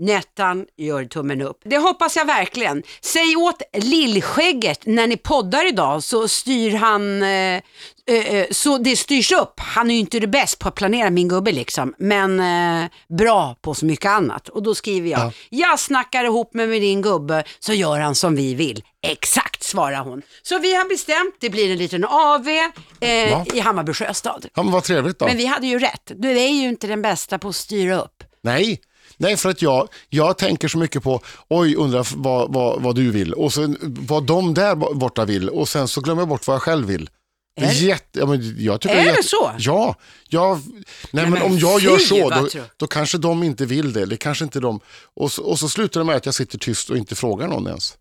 Nettan 0.00 0.66
gör 0.76 1.04
tummen 1.04 1.40
upp. 1.42 1.58
Det 1.64 1.78
hoppas 1.78 2.16
jag 2.16 2.24
verkligen. 2.24 2.82
Säg 3.02 3.36
åt 3.36 3.62
lillskägget 3.72 4.86
när 4.86 5.06
ni 5.06 5.16
poddar 5.16 5.68
idag 5.68 6.02
så 6.02 6.28
styr 6.28 6.74
han, 6.74 7.22
eh, 7.22 7.28
eh, 7.28 7.60
eh, 8.06 8.46
så 8.50 8.78
det 8.78 8.96
styrs 8.96 9.32
upp. 9.32 9.60
Han 9.60 9.90
är 9.90 9.94
ju 9.94 10.00
inte 10.00 10.18
det 10.20 10.26
bäst 10.26 10.58
på 10.58 10.68
att 10.68 10.74
planera 10.74 11.10
min 11.10 11.28
gubbe 11.28 11.52
liksom, 11.52 11.94
men 11.98 12.40
eh, 12.40 12.90
bra 13.18 13.56
på 13.62 13.74
så 13.74 13.86
mycket 13.86 14.06
annat. 14.10 14.48
Och 14.48 14.62
då 14.62 14.74
skriver 14.74 15.10
jag, 15.10 15.20
Ja. 15.20 15.32
jag 15.50 15.80
snackar 15.80 16.24
ihop 16.24 16.54
mig 16.54 16.66
med 16.66 16.80
din 16.82 17.02
gubbe 17.02 17.44
så 17.58 17.72
gör 17.72 18.00
han 18.00 18.14
som 18.14 18.34
vi 18.36 18.54
vill. 18.54 18.84
Exakt, 19.02 19.62
svarar 19.62 20.00
hon. 20.04 20.22
Så 20.42 20.58
vi 20.58 20.74
har 20.74 20.88
bestämt, 20.88 21.34
det 21.40 21.50
blir 21.50 21.70
en 21.72 21.78
liten 21.78 22.04
AV 22.04 22.48
eh, 22.48 23.30
Va? 23.38 23.44
i 23.54 23.60
Hammarby 23.60 23.92
sjöstad. 23.92 24.46
Ja, 24.54 24.62
men 24.62 24.72
vad 24.72 24.84
trevligt 24.84 25.18
då. 25.18 25.26
Men 25.26 25.36
vi 25.36 25.46
hade 25.46 25.66
ju 25.66 25.78
rätt, 25.78 26.12
du 26.16 26.30
är 26.38 26.48
ju 26.48 26.68
inte 26.68 26.86
den 26.86 27.02
bästa 27.02 27.38
på 27.38 27.48
att 27.48 27.56
styra 27.56 28.00
upp. 28.02 28.24
Nej. 28.42 28.80
Nej, 29.20 29.36
för 29.36 29.48
att 29.50 29.62
jag, 29.62 29.88
jag 30.08 30.38
tänker 30.38 30.68
så 30.68 30.78
mycket 30.78 31.02
på, 31.02 31.20
oj, 31.48 31.74
undrar 31.76 32.06
vad, 32.16 32.52
vad, 32.52 32.82
vad 32.82 32.94
du 32.94 33.10
vill 33.10 33.32
och 33.34 33.52
sen 33.52 33.76
vad 34.00 34.26
de 34.26 34.54
där 34.54 34.74
borta 34.94 35.24
vill 35.24 35.48
och 35.48 35.68
sen 35.68 35.88
så 35.88 36.00
glömmer 36.00 36.22
jag 36.22 36.28
bort 36.28 36.46
vad 36.46 36.54
jag 36.54 36.62
själv 36.62 36.86
vill. 36.86 37.10
Det 37.56 37.64
är 37.64 37.68
Är- 37.68 37.72
jätte, 37.72 38.18
ja, 38.18 38.26
men 38.26 38.64
jag 38.64 38.80
tycker 38.80 38.94
Är 38.94 38.98
det 38.98 39.04
det 39.04 39.10
jätte, 39.10 39.22
så? 39.28 39.50
Ja, 39.58 39.94
jag, 40.28 40.60
nej, 41.10 41.24
men, 41.24 41.30
men 41.30 41.42
om 41.42 41.58
jag 41.58 41.80
gör 41.80 41.98
så 41.98 42.30
då, 42.30 42.48
då 42.76 42.86
kanske 42.86 43.18
de 43.18 43.42
inte 43.42 43.66
vill 43.66 43.92
det. 43.92 44.06
det 44.06 44.16
kanske 44.16 44.44
inte 44.44 44.60
de, 44.60 44.80
och, 45.16 45.32
så, 45.32 45.42
och 45.42 45.58
så 45.58 45.68
slutar 45.68 46.00
det 46.00 46.04
med 46.06 46.16
att 46.16 46.26
jag 46.26 46.34
sitter 46.34 46.58
tyst 46.58 46.90
och 46.90 46.96
inte 46.96 47.14
frågar 47.14 47.48
någon 47.48 47.66
ens. 47.66 47.96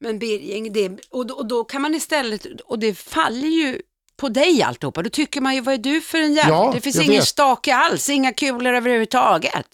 Men 0.00 0.18
Birging, 0.18 0.72
det, 0.72 0.90
och, 1.10 1.26
då- 1.26 1.34
och 1.34 1.46
då 1.48 1.64
kan 1.64 1.82
man 1.82 1.94
istället, 1.94 2.46
och 2.64 2.78
det 2.78 2.94
faller 2.98 3.48
ju 3.48 3.78
på 4.16 4.28
dig 4.28 4.62
alltihopa. 4.62 5.02
Då 5.02 5.10
tycker 5.10 5.40
man 5.40 5.54
ju, 5.54 5.60
vad 5.60 5.74
är 5.74 5.78
du 5.78 6.00
för 6.00 6.18
en 6.18 6.34
jävel? 6.34 6.50
Ja, 6.52 6.70
det 6.74 6.80
finns 6.80 6.96
ingen 6.96 7.10
vet. 7.10 7.26
stake 7.28 7.74
alls, 7.74 8.10
inga 8.10 8.32
kulor 8.32 8.74
överhuvudtaget. 8.74 9.66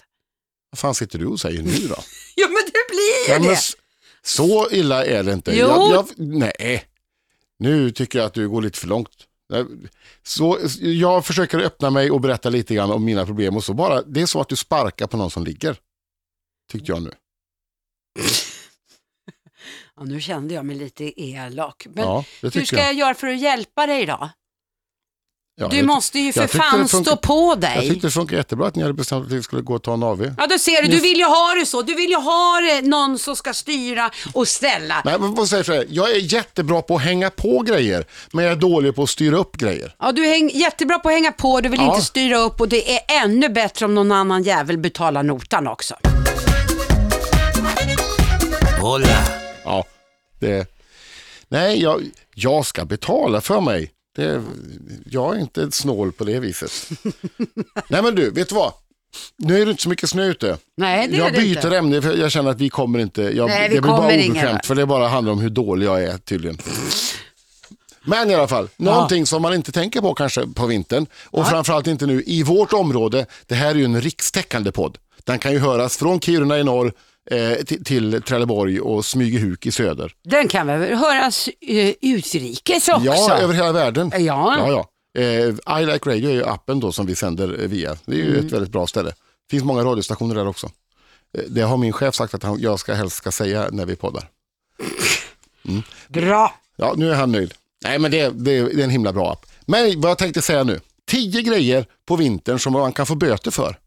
Vad 0.70 0.78
fan 0.78 0.94
sitter 0.94 1.18
du 1.18 1.26
och 1.26 1.40
säger 1.40 1.62
nu 1.62 1.72
då? 1.88 1.96
Ja 2.34 2.46
men 2.48 2.62
det 2.64 2.88
blir 2.88 3.38
ju 3.38 3.44
Ja, 3.48 3.50
det. 3.54 3.58
så 4.22 4.70
illa 4.70 5.04
är 5.06 5.22
det 5.22 5.32
inte. 5.32 5.52
Jo. 5.56 5.66
Jag, 5.66 5.90
jag, 5.92 6.08
nej, 6.16 6.84
nu 7.58 7.90
tycker 7.90 8.18
jag 8.18 8.26
att 8.26 8.34
du 8.34 8.48
går 8.48 8.62
lite 8.62 8.78
för 8.78 8.86
långt. 8.86 9.26
Så, 10.22 10.58
jag 10.80 11.26
försöker 11.26 11.58
öppna 11.58 11.90
mig 11.90 12.10
och 12.10 12.20
berätta 12.20 12.48
lite 12.50 12.74
grann 12.74 12.90
om 12.90 13.04
mina 13.04 13.26
problem 13.26 13.56
och 13.56 13.64
så 13.64 13.74
bara, 13.74 14.02
det 14.02 14.20
är 14.22 14.26
så 14.26 14.40
att 14.40 14.48
du 14.48 14.56
sparkar 14.56 15.06
på 15.06 15.16
någon 15.16 15.30
som 15.30 15.44
ligger. 15.44 15.76
Tyckte 16.72 16.92
jag 16.92 17.02
nu. 17.02 17.12
Ja, 19.96 20.04
nu 20.04 20.20
kände 20.20 20.54
jag 20.54 20.64
mig 20.64 20.76
lite 20.76 21.20
elak. 21.22 21.86
Men 21.94 22.04
ja, 22.04 22.24
hur 22.42 22.64
ska 22.64 22.76
jag. 22.76 22.86
jag 22.86 22.94
göra 22.94 23.14
för 23.14 23.26
att 23.26 23.40
hjälpa 23.40 23.86
dig 23.86 24.06
då? 24.06 24.30
Ja, 25.56 25.68
du 25.68 25.76
jag, 25.76 25.86
måste 25.86 26.18
ju 26.18 26.32
för 26.32 26.40
jag 26.40 26.50
fan 26.50 26.88
stå 26.88 27.16
på 27.16 27.50
jag 27.52 27.60
dig. 27.60 27.88
tyckte 27.90 28.06
det 28.06 28.10
funkar 28.10 28.36
jättebra 28.36 28.66
att 28.66 28.74
ni 28.76 28.82
hade 28.82 28.94
bestämt 28.94 29.26
att 29.26 29.32
vi 29.32 29.42
skulle 29.42 29.62
gå 29.62 29.74
och 29.74 29.82
ta 29.82 29.94
en 29.94 30.02
AV. 30.02 30.34
Ja, 30.38 30.46
då 30.46 30.58
ser 30.58 30.82
du, 30.82 30.88
du 30.88 31.00
vill 31.00 31.18
ju 31.18 31.24
ha 31.24 31.54
det 31.60 31.66
så. 31.66 31.82
Du 31.82 31.94
vill 31.94 32.10
ju 32.10 32.16
ha 32.16 32.60
det, 32.60 32.82
någon 32.88 33.18
som 33.18 33.36
ska 33.36 33.52
styra 33.54 34.10
och 34.34 34.48
ställa. 34.48 35.02
Nej, 35.04 35.18
men 35.18 35.34
vad 35.34 35.48
säger 35.48 35.72
jag, 35.74 35.84
jag 35.88 36.10
är 36.10 36.16
jättebra 36.34 36.82
på 36.82 36.96
att 36.96 37.02
hänga 37.02 37.30
på 37.30 37.58
grejer, 37.62 38.04
men 38.32 38.44
jag 38.44 38.52
är 38.52 38.56
dålig 38.56 38.94
på 38.94 39.02
att 39.02 39.10
styra 39.10 39.36
upp 39.36 39.56
grejer. 39.56 39.94
Ja, 39.98 40.12
du 40.12 40.26
är 40.26 40.56
jättebra 40.56 40.98
på 40.98 41.08
att 41.08 41.14
hänga 41.14 41.32
på, 41.32 41.60
du 41.60 41.68
vill 41.68 41.80
Ja. 41.80 41.94
inte 41.94 42.06
styra 42.06 42.38
upp 42.38 42.60
och 42.60 42.68
det 42.68 42.94
är 42.94 43.24
ännu 43.24 43.48
bättre 43.48 43.84
om 43.86 43.94
någon 43.94 44.12
annan 44.12 44.42
jävel 44.42 44.78
betalar 44.78 45.22
notan 45.22 45.66
också. 45.66 45.94
Hola. 48.80 49.22
Ja, 49.64 49.84
det... 50.40 50.66
Nej, 51.48 51.82
jag, 51.82 52.02
jag 52.34 52.66
ska 52.66 52.84
betala 52.84 53.40
för 53.40 53.60
mig. 53.60 53.90
Det, 54.20 54.42
jag 55.10 55.36
är 55.36 55.40
inte 55.40 55.70
snål 55.70 56.12
på 56.12 56.24
det 56.24 56.40
viset. 56.40 56.90
Nej 57.88 58.02
men 58.02 58.14
du, 58.14 58.30
vet 58.30 58.48
du 58.48 58.54
vad? 58.54 58.72
Nu 59.36 59.60
är 59.62 59.64
det 59.66 59.70
inte 59.70 59.82
så 59.82 59.88
mycket 59.88 60.10
snö 60.10 60.24
ute. 60.26 60.58
Nej, 60.76 61.08
det 61.08 61.16
jag 61.16 61.26
är 61.26 61.32
det 61.32 61.38
byter 61.38 61.64
inte. 61.64 61.76
ämne 61.76 62.02
för 62.02 62.16
jag 62.16 62.30
känner 62.30 62.50
att 62.50 62.60
vi 62.60 62.68
kommer 62.68 62.98
inte, 62.98 63.22
jag, 63.22 63.48
Nej, 63.48 63.68
vi 63.68 63.74
det 63.74 63.80
blir 63.80 63.90
bara 63.90 64.06
obekvämt 64.06 64.66
för 64.66 64.74
det 64.74 64.86
bara 64.86 65.08
handlar 65.08 65.32
om 65.32 65.38
hur 65.40 65.50
dålig 65.50 65.86
jag 65.86 66.02
är 66.02 66.18
tydligen. 66.18 66.58
Men 68.02 68.30
i 68.30 68.34
alla 68.34 68.48
fall, 68.48 68.68
någonting 68.76 69.26
som 69.26 69.42
man 69.42 69.54
inte 69.54 69.72
tänker 69.72 70.00
på 70.00 70.14
kanske 70.14 70.46
på 70.46 70.66
vintern 70.66 71.06
och 71.24 71.46
framförallt 71.48 71.86
inte 71.86 72.06
nu 72.06 72.22
i 72.26 72.42
vårt 72.42 72.72
område. 72.72 73.26
Det 73.46 73.54
här 73.54 73.70
är 73.70 73.74
ju 73.74 73.84
en 73.84 74.00
rikstäckande 74.00 74.72
podd. 74.72 74.98
Den 75.24 75.38
kan 75.38 75.52
ju 75.52 75.58
höras 75.58 75.96
från 75.96 76.20
Kiruna 76.20 76.58
i 76.58 76.64
norr 76.64 76.92
eh, 77.30 77.64
till, 77.64 77.84
till 77.84 78.22
Trelleborg 78.22 78.80
och 78.80 79.04
Smygehuk 79.04 79.66
i 79.66 79.72
söder. 79.72 80.12
Den 80.24 80.48
kan 80.48 80.66
väl 80.66 80.94
höras 80.94 81.48
uh, 81.70 81.92
utrikes 82.00 82.88
också? 82.88 83.04
Ja, 83.06 83.38
över 83.38 83.54
hela 83.54 83.72
världen. 83.72 84.10
Ja. 84.14 84.18
ja, 84.58 84.68
ja. 84.70 84.86
Eh, 85.22 85.80
I 85.82 85.86
Like 85.86 86.10
Radio 86.10 86.30
är 86.30 86.34
ju 86.34 86.44
appen 86.44 86.80
då 86.80 86.92
som 86.92 87.06
vi 87.06 87.14
sänder 87.14 87.60
eh, 87.62 87.68
via. 87.68 87.96
Det 88.04 88.12
är 88.12 88.16
ju 88.16 88.32
Mm. 88.34 88.46
ett 88.46 88.52
väldigt 88.52 88.70
bra 88.72 88.86
ställe. 88.86 89.10
Det 89.10 89.50
finns 89.50 89.64
många 89.64 89.82
radiostationer 89.84 90.34
där 90.34 90.46
också. 90.48 90.66
Eh, 91.38 91.44
det 91.48 91.60
har 91.62 91.76
min 91.76 91.92
chef 91.92 92.14
sagt 92.14 92.34
att 92.34 92.42
han, 92.42 92.60
jag 92.60 92.80
ska 92.80 92.94
helst 92.94 93.16
ska 93.16 93.30
säga 93.32 93.68
när 93.72 93.86
vi 93.86 93.96
poddar. 93.96 94.28
Bra. 96.08 96.54
Ja, 96.76 96.94
nu 96.96 97.10
är 97.10 97.14
han 97.14 97.32
nöjd. 97.32 97.54
Nej, 97.84 97.98
men 97.98 98.10
det, 98.10 98.28
det, 98.28 98.62
det 98.62 98.80
är 98.80 98.84
en 98.84 98.90
himla 98.90 99.12
bra 99.12 99.32
app. 99.32 99.46
Men 99.66 100.00
vad 100.00 100.10
jag 100.10 100.18
tänkte 100.18 100.42
säga 100.42 100.64
nu. 100.64 100.80
Tio 101.06 101.42
grejer 101.42 101.86
på 102.06 102.16
vintern 102.16 102.58
som 102.58 102.72
man 102.72 102.92
kan 102.92 103.06
få 103.06 103.14
böter 103.14 103.50
för. 103.50 103.78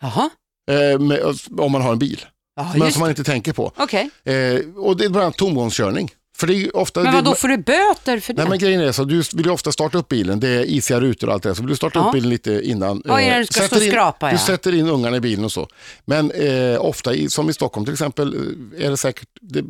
Jaha, 0.00 0.30
Eh, 0.70 0.98
med, 1.00 1.20
om 1.58 1.72
man 1.72 1.82
har 1.82 1.92
en 1.92 1.98
bil. 1.98 2.20
Ja, 2.56 2.72
men 2.76 2.92
som 2.92 3.00
man 3.00 3.10
inte 3.10 3.24
tänker 3.24 3.52
på. 3.52 3.72
Okej, 3.76 4.10
Eh, 4.24 4.60
och 4.76 4.96
det 4.96 5.04
är 5.04 5.08
bland 5.08 5.16
annat 5.24 5.36
tomgångskörning. 5.36 6.10
För 6.36 6.46
det 6.46 6.54
är 6.54 6.76
ofta... 6.76 7.00
men 7.02 7.10
det, 7.12 7.16
vad 7.16 7.24
då 7.24 7.34
får 7.34 7.48
du 7.48 7.56
böter 7.56 8.20
för 8.20 8.32
det? 8.32 8.42
Nej 8.42 8.50
men 8.50 8.58
grejen 8.58 8.80
är 8.80 8.92
så, 8.92 9.04
du 9.04 9.22
vill 9.34 9.46
ju 9.46 9.52
ofta 9.52 9.72
starta 9.72 9.98
upp 9.98 10.08
bilen, 10.08 10.40
det 10.40 10.48
är 10.48 10.64
isiga 10.64 11.00
rutor 11.00 11.26
och 11.28 11.34
allt 11.34 11.42
det 11.42 11.48
där, 11.48 11.54
så 11.54 11.62
vill 11.62 11.70
du 11.70 11.76
starta 11.76 11.98
Ja. 11.98 12.06
upp 12.06 12.12
bilen 12.12 12.30
lite 12.30 12.60
innan. 12.68 13.02
Vad 13.04 13.20
är 13.20 13.24
det 13.30 13.32
eh, 13.34 13.38
du 13.38 13.46
ska 13.46 13.60
sätter 13.60 13.76
stå 13.76 13.84
in- 13.84 13.90
skrapa, 13.90 14.26
Du 14.30 14.34
ja. 14.34 14.38
sätter 14.38 14.74
in 14.74 14.88
ungarna 14.88 15.16
i 15.16 15.20
bilen 15.20 15.44
och 15.44 15.52
så. 15.52 15.68
Men 16.04 16.30
eh, 16.30 16.80
ofta, 16.84 17.14
i, 17.14 17.30
som 17.30 17.50
i 17.50 17.52
Stockholm 17.52 17.84
till 17.84 17.92
exempel, 17.94 18.34
eh, 18.78 18.86
är 18.86 18.90
det 18.90 18.96
säkert 18.96 19.28
det, 19.40 19.64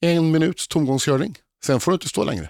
en 0.00 0.30
minuts 0.30 0.68
tomgångskörning. 0.68 1.38
Sen 1.64 1.80
får 1.80 1.90
du 1.92 1.94
inte 1.94 2.08
stå 2.08 2.24
längre 2.24 2.48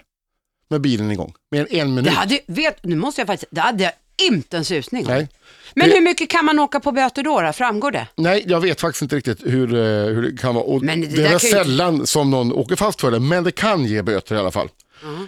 med 0.69 0.81
bilen 0.81 1.11
igång. 1.11 1.33
Mer 1.51 1.61
än 1.61 1.67
en 1.79 1.87
det 1.95 2.01
minut. 2.01 2.13
hade, 2.13 2.39
vet, 2.47 2.83
nu 2.85 2.95
måste 2.95 3.21
jag 3.21 3.27
faktiskt, 3.27 3.51
det 3.51 3.61
hade 3.61 3.91
inte 4.23 4.57
en 4.57 4.65
susning 4.65 5.05
om. 5.07 5.11
Nej. 5.13 5.27
Men 5.75 5.89
Det- 5.89 5.95
hur 5.95 6.01
mycket 6.01 6.29
kan 6.29 6.45
man 6.45 6.59
åka 6.59 6.79
på 6.79 6.91
böter 6.91 7.23
då, 7.23 7.41
då? 7.41 7.53
Framgår 7.53 7.91
det? 7.91 8.07
Nej, 8.15 8.43
jag 8.47 8.59
vet 8.61 8.81
faktiskt 8.81 9.01
inte 9.01 9.15
riktigt 9.15 9.39
hur, 9.45 9.73
eh, 9.73 9.79
hur 10.13 10.21
det 10.21 10.37
kan 10.37 10.55
vara. 10.55 10.63
Och 10.65 10.81
Men 10.83 11.01
det, 11.01 11.07
det 11.07 11.21
är 11.23 11.27
ju 11.27 11.33
inte- 11.33 11.45
sällan 11.47 12.07
som 12.07 12.31
någon 12.31 12.53
åker 12.53 12.75
fast 12.75 13.01
för 13.01 13.11
det, 13.11 13.19
men 13.19 13.43
det 13.43 13.51
kan 13.51 13.85
ge 13.85 14.01
böter 14.01 14.35
i 14.35 14.37
alla 14.39 14.51
fall. 14.51 14.69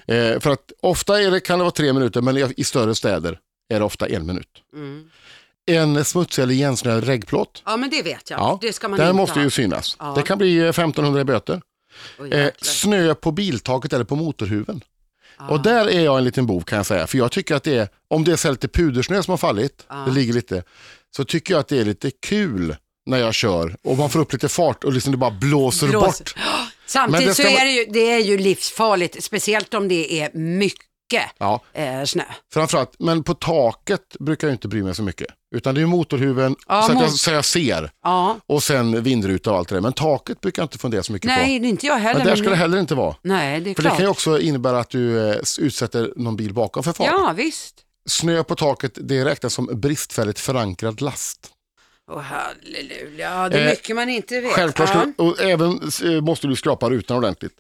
Eh, 0.08 0.40
för 0.40 0.50
att 0.50 0.72
ofta 0.82 1.22
är 1.22 1.32
det, 1.32 1.40
kan 1.40 1.60
det 1.60 1.64
vara 1.64 1.72
tre 1.72 1.94
minuter, 1.94 2.22
men 2.22 2.38
i, 2.58 2.64
större 2.64 2.96
städer 2.96 3.40
är 3.74 3.80
det 3.80 3.86
ofta 3.86 4.08
en 4.08 4.26
minut. 4.26 4.48
En 5.66 6.06
smutsig 6.06 6.44
eller 6.44 6.54
igensnöad 6.54 7.04
reggplåt, 7.04 7.64
Ja, 7.66 7.78
men 7.78 7.90
det 7.90 8.02
vet 8.02 8.30
jag. 8.30 8.40
ja, 8.40 8.58
det 8.62 8.74
ska 8.74 8.88
man 8.88 9.00
den 9.00 9.16
måste 9.16 9.40
ha. 9.40 9.44
ju 9.44 9.50
synas. 9.50 9.96
Ja. 10.00 10.14
Det 10.16 10.22
kan 10.22 10.38
bli 10.38 10.58
eh, 10.58 10.66
1500 10.70 11.22
i 11.22 11.24
böter. 11.24 11.62
Oj, 12.20 12.32
Eh, 12.34 12.50
snö 12.62 13.16
på 13.16 13.32
biltaket 13.32 13.94
eller 13.94 14.04
på 14.06 14.16
motorhuven. 14.16 14.82
Och 15.50 15.64
där 15.64 15.88
är 15.88 16.02
jag 16.02 16.18
en 16.18 16.24
liten 16.24 16.46
bov 16.46 16.62
kan 16.62 16.78
jag 16.78 16.86
säga. 16.86 17.08
För 17.08 17.18
jag 17.18 17.32
tycker 17.32 17.56
att 17.56 17.64
det 17.64 17.78
är, 17.78 17.88
om 18.08 18.24
det 18.24 18.32
är 18.32 18.36
så 18.36 18.52
lite 18.52 18.68
pudersnö 18.68 19.24
som 19.24 19.32
har 19.32 19.38
fallit, 19.38 19.86
det 20.06 20.12
ligger 20.12 20.34
lite, 20.34 20.64
så 21.16 21.24
tycker 21.24 21.54
jag 21.54 21.60
att 21.60 21.68
det 21.68 21.78
är 21.78 21.86
lite 21.86 22.12
kul 22.12 22.76
när 23.06 23.18
jag 23.18 23.34
kör 23.34 23.76
och 23.84 23.98
man 23.98 24.10
får 24.10 24.20
upp 24.20 24.34
lite 24.34 24.50
fart 24.50 24.84
och 24.84 24.94
liksom 24.94 25.12
det 25.12 25.18
bara 25.18 25.32
blåser 25.32 25.88
Blåser. 25.88 26.06
bort. 26.08 26.36
Samtidigt 26.86 27.36
så 27.36 27.42
är 27.42 27.66
det, 27.66 27.72
ju, 27.72 27.86
det 27.86 28.12
är 28.12 28.20
ju 28.20 28.38
livsfarligt, 28.38 29.24
speciellt 29.24 29.74
om 29.74 29.88
det 29.88 30.22
är 30.22 30.34
mycket 30.34 30.89
Ja, 31.38 31.62
eh, 31.74 32.04
snö. 32.04 32.24
framförallt, 32.54 32.92
men 33.00 33.24
på 33.24 33.34
taket 33.34 34.02
brukar 34.20 34.48
jag 34.48 34.54
inte 34.54 34.68
bry 34.68 34.84
mig 34.84 34.96
så 34.96 35.04
mycket. 35.04 35.28
Utan 35.56 35.76
det 35.76 35.82
är 35.82 35.86
motorhuven 35.86 36.56
Ja, 36.68 36.82
så, 36.82 36.92
att 36.92 37.02
jag, 37.02 37.12
så 37.12 37.32
jag 37.32 37.46
ser 37.46 37.92
Ja, 38.04 38.38
och 38.46 38.64
sen 38.64 39.04
vindruta 39.04 39.52
och 39.52 39.58
allt 39.58 39.70
det 39.70 39.76
där. 39.76 39.82
Men 39.82 39.94
taket 39.94 40.42
brukar 40.42 40.62
jag 40.62 40.66
inte 40.66 40.78
fundera 40.78 41.04
så 41.04 41.12
mycket 41.14 41.28
nej, 41.28 41.38
på. 41.38 41.62
det 41.62 41.68
är 41.68 41.70
inte 41.70 41.86
jag 41.88 41.98
heller. 41.98 42.18
Men 42.20 42.26
där 42.28 42.34
men- 42.36 42.44
ska 42.44 42.50
det 42.50 42.56
heller 42.56 42.78
inte 42.80 42.96
vara. 42.96 43.16
Nej, 43.22 43.60
det 43.62 43.70
är 43.70 43.76
För 43.76 43.82
det 43.84 43.90
klart. 43.90 43.98
kan 43.98 44.06
ju 44.06 44.10
också 44.12 44.40
innebära 44.40 44.80
att 44.80 44.90
du 44.90 45.30
eh, 45.30 45.38
utsätter 45.60 46.14
någon 46.16 46.36
bil 46.36 46.54
bakom 46.54 46.84
för 46.84 46.94
fara. 46.94 47.08
Ja, 47.08 47.34
visst. 47.38 47.76
Snö 48.06 48.44
på 48.44 48.56
taket, 48.56 48.92
det 49.02 49.26
räknas 49.26 49.54
som 49.54 49.70
bristfälligt 49.74 50.40
förankrad 50.40 51.02
last. 51.02 51.52
Åh, 52.12 52.22
halleluja. 52.22 53.32
Ja, 53.42 53.50
det 53.50 53.58
är 53.60 53.64
Eh, 53.66 53.70
mycket 53.70 53.96
man 53.96 54.10
inte 54.10 54.42
vet. 54.42 54.52
Självklart, 54.52 54.90
ja. 54.94 55.24
och 55.24 55.42
även 55.42 55.82
eh, 56.04 56.22
måste 56.22 56.48
du 56.48 56.56
skrapa 56.56 56.90
rutan 56.90 57.18
ordentligt. 57.18 57.54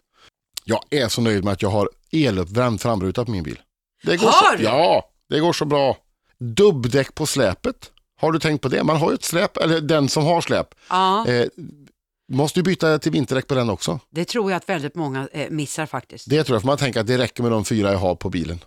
Jag 0.63 0.83
är 0.89 1.07
så 1.07 1.21
nöjd 1.21 1.43
med 1.43 1.53
att 1.53 1.61
jag 1.61 1.69
har 1.69 1.89
eluppvärmd 2.11 2.81
framruta 2.81 3.25
på 3.25 3.31
min 3.31 3.43
bil. 3.43 3.59
Det 4.03 4.17
går 4.17 4.25
Har 4.27 4.57
så? 4.57 4.63
Ja, 4.63 5.09
det 5.29 5.39
går 5.39 5.53
så 5.53 5.65
bra. 5.65 5.97
Dubbdäck 6.39 7.15
på 7.15 7.25
släpet. 7.25 7.91
Har 8.21 8.31
du 8.31 8.39
tänkt 8.39 8.61
på 8.61 8.67
det? 8.67 8.83
Man 8.83 8.97
har 8.97 9.09
ju 9.09 9.15
ett 9.15 9.23
släp, 9.23 9.57
eller 9.57 9.81
den 9.81 10.09
som 10.09 10.23
har 10.25 10.41
släp. 10.41 10.67
ja, 10.89 11.27
Eh, 11.27 11.47
måste 12.31 12.59
ju 12.59 12.63
byta 12.63 12.99
till 12.99 13.11
vinterdäck 13.11 13.47
på 13.47 13.55
den 13.55 13.69
också. 13.69 13.99
det 14.09 14.25
tror 14.25 14.51
jag 14.51 14.57
att 14.57 14.69
väldigt 14.69 14.95
många 14.95 15.27
eh, 15.31 15.49
missar 15.49 15.85
faktiskt. 15.85 16.29
Det 16.29 16.43
tror 16.43 16.55
jag, 16.55 16.61
för 16.61 16.67
man 16.67 16.77
tänker 16.77 16.99
att 16.99 17.07
det 17.07 17.17
räcker 17.17 17.43
med 17.43 17.51
de 17.51 17.65
fyra 17.65 17.91
jag 17.91 17.99
har 17.99 18.15
på 18.15 18.29
bilen. 18.29 18.59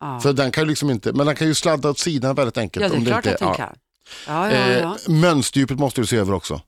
Ja, 0.00 0.20
För 0.20 0.32
den 0.32 0.50
kan 0.50 0.64
ju 0.64 0.68
liksom 0.70 0.90
inte, 0.90 1.12
men 1.12 1.26
den 1.26 1.36
kan 1.36 1.46
ju 1.46 1.54
sladda 1.54 1.90
åt 1.90 1.98
sidan 1.98 2.34
väldigt 2.34 2.58
enkelt. 2.58 2.82
ja 2.82 2.88
det 2.88 2.94
är 2.94 2.98
om 2.98 3.04
klart 3.04 3.26
inte, 3.26 3.34
att 3.34 3.38
den 3.38 3.48
ja. 3.48 3.54
kan. 3.54 3.76
Ja, 4.26 4.52
ja, 4.52 4.68
ja. 4.70 4.96
Eh, 5.08 5.12
mönsterdjupet 5.14 5.78
måste 5.78 6.00
du 6.00 6.06
se 6.06 6.16
över 6.16 6.32
också. 6.34 6.60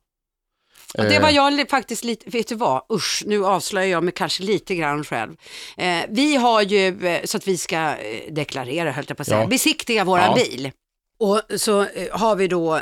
Och 0.98 1.04
det 1.04 1.18
var 1.18 1.30
jag 1.30 1.52
li- 1.52 1.66
faktiskt 1.70 2.04
lite, 2.04 2.30
vet 2.30 2.48
du 2.48 2.54
vad, 2.54 2.82
usch, 2.92 3.22
nu 3.26 3.44
avslöjar 3.46 3.88
jag 3.88 4.04
mig 4.04 4.12
kanske 4.16 4.42
lite 4.42 4.74
grann 4.74 5.04
själv. 5.04 5.36
Eh, 5.76 5.98
vi 6.08 6.36
har 6.36 6.62
ju, 6.62 7.06
eh, 7.06 7.24
så 7.24 7.36
att 7.36 7.48
vi 7.48 7.56
ska 7.56 7.76
eh, 7.96 8.32
deklarera, 8.32 8.90
höll 8.92 9.04
jag 9.08 9.16
på 9.16 9.20
att 9.20 9.26
säga, 9.28 9.40
Ja. 9.40 9.46
besiktiga 9.46 10.04
våran 10.04 10.24
Ja. 10.38 10.44
bil. 10.44 10.70
Och 11.18 11.42
så 11.60 11.80
eh, 11.82 11.88
har 12.18 12.36
vi 12.36 12.48
då, 12.48 12.80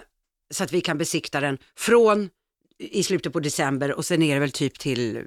så 0.54 0.64
att 0.64 0.72
vi 0.72 0.80
kan 0.80 0.98
besikta 0.98 1.40
den 1.40 1.58
från 1.78 2.30
i 2.78 3.02
slutet 3.02 3.32
på 3.32 3.40
december 3.40 3.92
och 3.92 4.04
sen 4.04 4.22
är 4.22 4.34
det 4.34 4.40
väl 4.40 4.52
typ 4.52 4.78
till, 4.78 5.16
eh, 5.16 5.22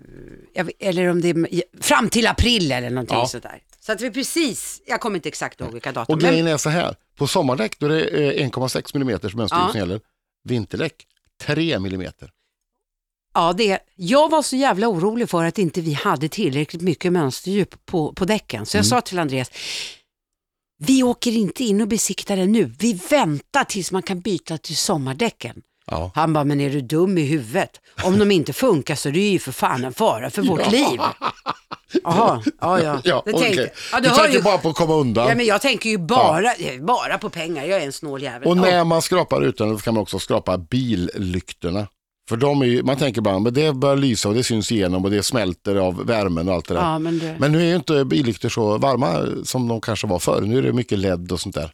jag 0.54 0.64
vet- 0.64 0.76
eller 0.80 1.08
om 1.08 1.22
det 1.22 1.30
är 1.30 1.64
fram 1.84 2.10
till 2.10 2.28
april 2.28 2.72
eller 2.72 2.90
någonting 2.90 3.18
Ja. 3.18 3.28
sådär. 3.28 3.62
Så 3.80 3.92
att 3.92 4.02
vi 4.02 4.12
precis, 4.12 4.82
jag 4.86 5.02
kommer 5.02 5.16
inte 5.16 5.30
exakt 5.30 5.62
ihåg 5.62 5.72
vilka 5.74 5.92
datum. 5.92 6.14
Och 6.16 6.22
grejen 6.22 6.48
är 6.48 6.58
så 6.58 6.70
här, 6.70 6.96
på 7.18 7.28
sommardäck 7.28 7.80
då 7.80 7.86
är 7.86 7.90
det 7.90 8.08
eh, 8.40 8.46
1,6 8.50 8.96
mm 8.96 9.20
som 9.50 9.72
gäller. 9.80 10.00
Vinterdäck 10.44 10.94
3 11.42 11.74
mm. 11.74 12.12
Ja, 13.36 13.54
det, 13.54 13.80
jag 13.96 14.30
var 14.30 14.42
så 14.42 14.56
jävla 14.56 14.88
orolig 14.88 15.30
för 15.30 15.44
att 15.46 15.58
inte 15.58 15.82
vi 15.82 15.94
hade 15.94 16.30
tillräckligt 16.30 16.82
mycket 16.82 17.14
mönsterdjup 17.14 17.86
på, 17.86 18.14
på 18.14 18.26
däcken. 18.26 18.66
Så 18.66 18.78
jag 18.78 18.86
sa 18.86 19.02
till 19.02 19.20
Andreas, 19.20 19.52
vi 20.78 21.04
åker 21.04 21.32
inte 21.32 21.64
in 21.64 21.82
och 21.82 21.88
besiktar 21.88 22.36
den 22.38 22.52
nu. 22.52 22.72
Vi 22.80 22.94
väntar 23.10 23.64
tills 23.64 23.92
man 23.92 24.02
kan 24.04 24.20
byta 24.22 24.58
till 24.58 24.78
sommardäcken. 24.78 25.62
Ja. 25.88 26.12
Han 26.16 26.34
bara, 26.34 26.44
men 26.44 26.62
är 26.62 26.70
du 26.70 26.82
dum 26.82 27.18
i 27.18 27.22
huvudet? 27.22 27.70
Om 28.04 28.20
de 28.20 28.32
inte 28.32 28.54
funkar 28.54 28.96
så 28.96 29.10
är 29.10 29.14
det 29.14 29.20
ju 29.20 29.40
för 29.40 29.52
fan 29.52 29.84
en 29.86 29.94
fara 29.94 30.30
för 30.30 30.42
vårt 30.42 30.72
liv. 30.72 31.00
Jaha, 32.04 32.44
ja 32.62 32.82
ja. 32.82 33.02
Ja, 33.04 33.24
Det 33.26 33.34
tänkte- 33.34 33.70
ja, 33.92 34.00
du 34.00 34.10
hör 34.10 34.16
tänker 34.18 34.34
ju- 34.38 34.42
bara 34.44 34.58
på 34.58 34.70
att 34.70 34.76
komma 34.76 34.94
undan. 34.96 35.28
Ja, 35.28 35.36
men 35.36 35.46
jag 35.46 35.62
tänker 35.62 35.90
ju 35.90 35.98
bara, 35.98 36.54
bara 36.82 37.18
på 37.18 37.30
pengar. 37.30 37.66
Jag 37.66 37.82
är 37.82 37.86
en 37.86 37.94
snål 37.94 38.22
jävel. 38.24 38.48
Och 38.48 38.58
Ja. 38.58 38.62
när 38.62 38.84
man 38.84 39.02
skrapar 39.02 39.42
rutan 39.42 39.78
så 39.78 39.84
kan 39.84 39.94
man 39.94 40.02
också 40.04 40.20
skrapa 40.20 40.58
billyktorna. 40.58 41.88
För 42.30 42.38
de 42.38 42.62
är 42.62 42.66
ju, 42.66 42.84
man 42.84 42.98
tänker 42.98 43.22
bara, 43.22 43.40
men 43.40 43.54
det 43.54 43.74
börjar 43.74 43.96
lysa 43.98 44.30
och 44.30 44.36
det 44.36 44.44
syns 44.44 44.72
igenom 44.72 45.06
och 45.06 45.12
det 45.12 45.24
smälter 45.24 45.76
av 45.76 46.06
värmen 46.06 46.48
och 46.50 46.54
allt 46.56 46.68
det 46.68 46.74
där. 46.74 46.82
Ja, 46.82 47.00
men 47.00 47.20
det... 47.20 47.36
Men 47.40 47.52
nu 47.52 47.62
är 47.62 47.66
ju 47.66 47.76
inte 47.76 48.06
billyktor 48.06 48.50
så 48.50 48.78
varma 48.78 49.26
som 49.44 49.68
de 49.68 49.82
kanske 49.82 50.08
var 50.08 50.20
förr. 50.20 50.42
Nu 50.42 50.58
är 50.58 50.62
det 50.62 50.74
mycket 50.74 51.00
LED 51.00 51.32
och 51.32 51.40
sånt 51.40 51.56
där. 51.56 51.74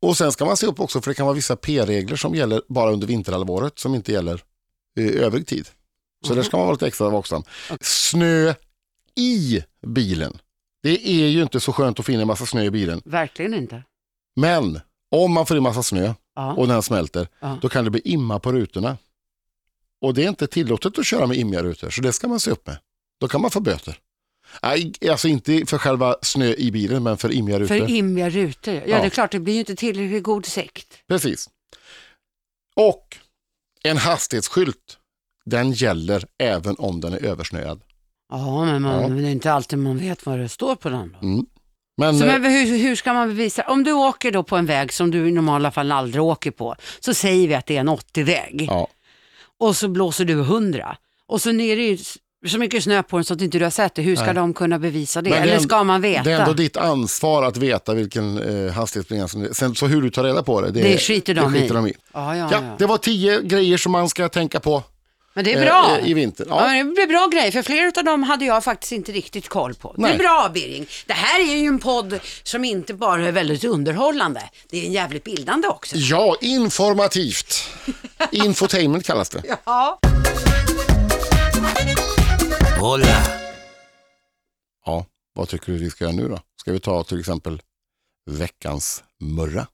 Och 0.00 0.16
sen 0.16 0.32
ska 0.32 0.44
man 0.44 0.56
se 0.56 0.66
upp 0.66 0.80
också 0.80 1.00
för 1.00 1.10
det 1.10 1.14
kan 1.14 1.26
vara 1.26 1.34
vissa 1.34 1.56
P-regler 1.56 2.16
som 2.16 2.34
gäller 2.34 2.62
bara 2.68 2.90
under 2.92 3.06
vinterhalvåret 3.06 3.78
som 3.78 3.94
inte 3.94 4.12
gäller 4.12 4.40
i 4.98 5.18
övrig 5.18 5.46
tid. 5.46 5.68
Så 6.26 6.34
där 6.34 6.42
ska 6.42 6.56
man 6.56 6.66
vara 6.66 6.74
lite 6.74 6.86
extra 6.86 7.08
vaksam. 7.10 7.42
Snö 7.80 8.54
i 9.18 9.62
bilen. 9.86 10.38
Det 10.82 11.08
är 11.08 11.28
ju 11.28 11.42
inte 11.42 11.60
så 11.60 11.72
skönt 11.72 12.00
att 12.00 12.06
få 12.06 12.12
in 12.12 12.20
en 12.20 12.26
massa 12.26 12.46
snö 12.46 12.62
i 12.62 12.70
bilen. 12.70 13.02
Verkligen 13.04 13.54
inte. 13.54 13.82
Men 14.36 14.80
om 15.10 15.32
man 15.32 15.46
får 15.46 15.56
in 15.56 15.62
massa 15.62 15.82
snö 15.82 16.14
Ja. 16.34 16.52
och 16.52 16.68
den 16.68 16.82
smälter, 16.82 17.28
Ja. 17.40 17.58
då 17.62 17.68
kan 17.68 17.84
det 17.84 17.90
bli 17.90 18.00
imma 18.04 18.38
på 18.38 18.52
rutorna. 18.52 18.96
Och 20.02 20.14
det 20.14 20.24
är 20.24 20.28
inte 20.28 20.46
tillåtet 20.46 20.98
att 20.98 21.06
köra 21.06 21.26
med 21.26 21.36
immiga 21.36 21.62
rutor, 21.62 21.90
så 21.90 22.00
det 22.02 22.12
ska 22.12 22.28
man 22.28 22.40
se 22.40 22.50
upp 22.50 22.66
med. 22.66 22.78
Då 23.20 23.28
kan 23.28 23.40
man 23.40 23.50
få 23.50 23.60
böter. 23.60 23.98
Nej, 24.62 24.92
alltså 25.10 25.28
inte 25.28 25.66
för 25.66 25.78
själva 25.78 26.16
snö 26.22 26.46
i 26.54 26.70
bilen, 26.70 27.02
men 27.02 27.16
för 27.16 27.32
immiga 27.32 27.58
rutor. 27.58 27.78
För 27.78 27.90
immiga 27.90 28.30
rutor. 28.30 28.74
Ja, 28.74 28.82
Ja. 28.86 28.98
det 29.00 29.06
är 29.06 29.10
klart, 29.10 29.30
det 29.32 29.40
blir 29.40 29.54
ju 29.54 29.60
inte 29.60 29.76
tillräckligt 29.76 30.22
god 30.22 30.46
sikt. 30.46 30.94
Precis. 31.08 31.48
Och 32.76 33.16
en 33.82 33.96
hastighetsskylt, 33.96 34.98
den 35.44 35.72
gäller 35.72 36.24
även 36.38 36.76
om 36.78 37.00
den 37.00 37.12
är 37.12 37.24
översnöad. 37.24 37.80
Ja, 38.32 38.64
men 38.64 38.82
man, 38.82 39.02
Ja. 39.02 39.08
det 39.08 39.28
är 39.28 39.32
inte 39.32 39.52
alltid 39.52 39.78
man 39.78 39.98
vet 39.98 40.26
vad 40.26 40.38
det 40.38 40.48
står 40.48 40.76
på 40.76 40.88
den. 40.88 41.16
Mm. 41.22 41.46
Men, 41.98 42.18
Så, 42.18 42.24
eh, 42.24 42.38
men 42.40 42.52
hur, 42.52 42.78
hur 42.78 42.96
ska 42.96 43.12
man 43.12 43.28
bevisa? 43.28 43.62
Om 43.62 43.84
du 43.84 43.92
åker 43.92 44.32
då 44.32 44.42
på 44.42 44.56
en 44.56 44.66
väg 44.66 44.92
som 44.92 45.10
du 45.10 45.28
i 45.28 45.32
normala 45.32 45.70
fall 45.70 45.92
aldrig 45.92 46.22
åker 46.22 46.50
på, 46.50 46.76
så 47.00 47.14
säger 47.14 47.48
vi 47.48 47.54
att 47.54 47.66
det 47.66 47.76
är 47.76 47.80
en 47.80 47.88
80-väg 47.88 48.64
ja, 48.68 48.88
och 49.60 49.76
så 49.76 49.88
blåser 49.88 50.24
du 50.24 50.40
100 50.40 50.96
och 51.28 51.42
så 51.42 51.48
är 51.50 51.76
det 51.76 51.82
ju 51.82 51.98
så 52.48 52.58
mycket 52.58 52.82
snö 52.84 53.02
på 53.02 53.16
den 53.16 53.24
så 53.24 53.34
att 53.34 53.40
inte 53.40 53.58
du 53.58 53.64
har 53.64 53.70
sett 53.70 53.94
det. 53.94 54.02
Hur 54.02 54.16
ska 54.16 54.24
Nej. 54.24 54.34
de 54.34 54.54
kunna 54.54 54.78
bevisa 54.78 55.22
det? 55.22 55.30
Det 55.30 55.36
Eller 55.36 55.58
ska 55.58 55.84
man 55.84 56.00
veta? 56.00 56.22
det 56.22 56.32
är 56.32 56.40
ändå 56.40 56.52
ditt 56.52 56.76
ansvar 56.76 57.42
att 57.42 57.56
veta 57.56 57.94
vilken 57.94 58.38
eh, 58.66 58.72
hastighetsbegränsning 58.72 59.42
det 59.42 59.48
är. 59.48 59.52
Sen 59.54 59.74
så 59.74 59.86
hur 59.86 60.02
du 60.02 60.10
tar 60.10 60.24
reda 60.24 60.42
på 60.42 60.60
det, 60.60 60.70
det, 60.70 60.82
Det 60.82 60.98
skiter 60.98 61.34
de 61.34 61.52
det 61.52 61.60
skiter 61.60 61.74
i. 61.74 61.76
de 61.76 61.86
i. 61.86 61.94
Ja, 62.12 62.36
ja, 62.36 62.48
Ja, 62.52 62.58
ja. 62.62 62.76
det 62.78 62.86
var 62.86 62.98
tio 62.98 63.40
grejer 63.42 63.76
som 63.78 63.92
man 63.92 64.08
ska 64.08 64.28
tänka 64.28 64.60
på 64.60 64.82
Men 65.34 65.44
det 65.44 65.52
är 65.52 65.56
eh, 65.58 65.64
bra. 65.64 65.98
i 66.04 66.14
vinter. 66.14 66.46
Ja. 66.48 66.60
Ja. 66.60 66.66
men 66.66 66.86
det 66.88 66.94
blir 66.94 67.06
bra 67.06 67.28
grejer, 67.32 67.50
för 67.52 67.62
flera 67.62 67.92
av 67.96 68.04
dem 68.04 68.22
hade 68.22 68.44
jag 68.44 68.64
faktiskt 68.64 68.92
inte 68.92 69.12
riktigt 69.12 69.48
koll 69.48 69.74
på. 69.74 69.94
Det 69.96 70.02
är 70.02 70.08
Nej. 70.08 70.18
bra 70.18 70.50
Birging. 70.54 70.86
Det 71.06 71.12
här 71.12 71.40
är 71.40 71.56
ju 71.56 71.66
en 71.66 71.78
podd 71.78 72.18
som 72.42 72.64
inte 72.64 72.94
bara 72.94 73.28
är 73.28 73.32
väldigt 73.32 73.64
underhållande, 73.64 74.42
det 74.70 74.82
är 74.82 74.86
en 74.86 74.92
jävligt 74.92 75.24
bildande 75.24 75.68
också. 75.68 75.96
ja, 75.96 76.36
informativt. 76.40 77.68
Infotainment 78.32 79.04
kallas 79.06 79.28
det. 79.28 79.42
Ja. 79.66 79.98
Hola. 82.80 83.22
Ja, 84.86 85.06
vad 85.34 85.48
tycker 85.48 85.72
du 85.72 85.78
vi 85.78 85.90
ska 85.90 86.04
göra 86.04 86.14
nu 86.14 86.28
då? 86.28 86.38
Ska 86.60 86.72
vi 86.72 86.80
ta 86.80 87.04
till 87.04 87.20
exempel 87.20 87.62
veckans 88.30 89.04
murra? 89.20 89.66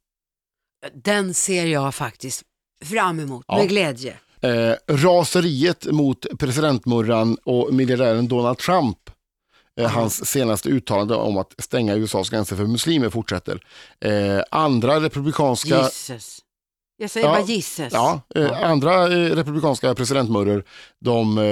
Den 1.04 1.34
ser 1.34 1.66
jag 1.66 1.94
faktiskt 1.94 2.42
fram 2.84 3.20
emot 3.20 3.44
Ja. 3.48 3.56
med 3.58 3.68
glädje. 3.68 4.16
Eh, 4.40 4.74
raseriet 4.88 5.86
mot 5.86 6.26
presidentmurran 6.38 7.36
och 7.44 7.74
miljardären 7.74 8.28
Donald 8.28 8.58
Trump. 8.58 8.98
Eh, 9.80 9.90
hans 9.90 10.26
senaste 10.26 10.68
uttalande 10.68 11.14
om 11.14 11.36
att 11.38 11.54
stänga 11.58 11.94
USAs 11.94 12.30
gränser 12.30 12.56
för 12.56 12.64
muslimer 12.66 13.10
fortsätter. 13.10 13.60
Eh, 14.00 14.42
andra 14.50 15.00
republikanska 15.00 15.82
Jesus. 15.82 16.38
Jag 17.02 17.10
säger 17.10 17.26
Ja. 17.26 17.32
bara 17.32 17.42
Jesus. 17.42 17.88
Ja, 17.92 18.20
eh, 18.34 18.70
andra 18.70 19.02
eh, 19.12 19.34
republikanska 19.36 19.94
presidentmurror 19.94 20.64
de 21.00 21.38
eh, 21.38 21.44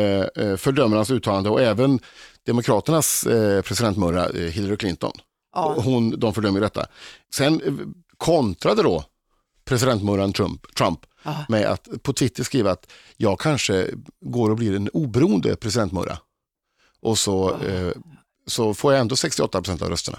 eh, 0.44 0.56
fördömer 0.56 0.96
hans 0.96 1.10
uttalande 1.10 1.50
och 1.50 1.60
även 1.60 2.00
demokraternas 2.46 3.26
eh, 3.26 3.62
presidentmurra 3.62 4.28
eh, 4.28 4.40
Hillary 4.40 4.76
Clinton. 4.76 5.12
Ja. 5.54 5.74
Hon, 5.84 6.20
de 6.20 6.34
fördömer 6.34 6.60
detta. 6.60 6.86
Sen 7.34 7.60
kontrade 8.16 8.82
då 8.82 9.04
presidentmurran 9.64 10.32
Trump, 10.32 10.74
Trump 10.74 11.00
med 11.48 11.66
att 11.66 11.88
på 12.02 12.12
Twitter 12.12 12.44
skriva 12.44 12.70
att 12.70 12.86
jag 13.16 13.40
kanske 13.40 13.86
går 14.24 14.50
och 14.50 14.56
blir 14.56 14.76
en 14.76 14.88
oberoende 14.88 15.56
presidentmurra. 15.56 16.18
Och 17.02 17.18
så, 17.18 17.50
eh, 17.50 17.92
så 18.46 18.74
får 18.74 18.92
jag 18.92 19.00
ändå 19.00 19.16
68 19.16 19.62
procent 19.62 19.82
av 19.82 19.88
rösterna. 19.90 20.18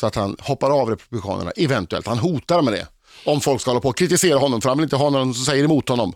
Så 0.00 0.06
att 0.06 0.14
han 0.14 0.36
hoppar 0.40 0.70
av 0.80 0.90
republikanerna, 0.90 1.50
eventuellt. 1.50 2.06
Han 2.06 2.18
hotar 2.18 2.62
med 2.62 2.72
det. 2.72 2.86
Om 3.24 3.40
folk 3.40 3.60
ska 3.60 3.70
hålla 3.70 3.80
på 3.80 3.88
och 3.88 3.96
kritisera 3.96 4.38
honom, 4.38 4.60
för 4.60 4.68
han 4.68 4.78
vill 4.78 4.84
inte 4.84 4.96
ha 4.96 5.10
någon 5.10 5.34
som 5.34 5.44
säger 5.44 5.64
emot 5.64 5.88
honom. 5.88 6.12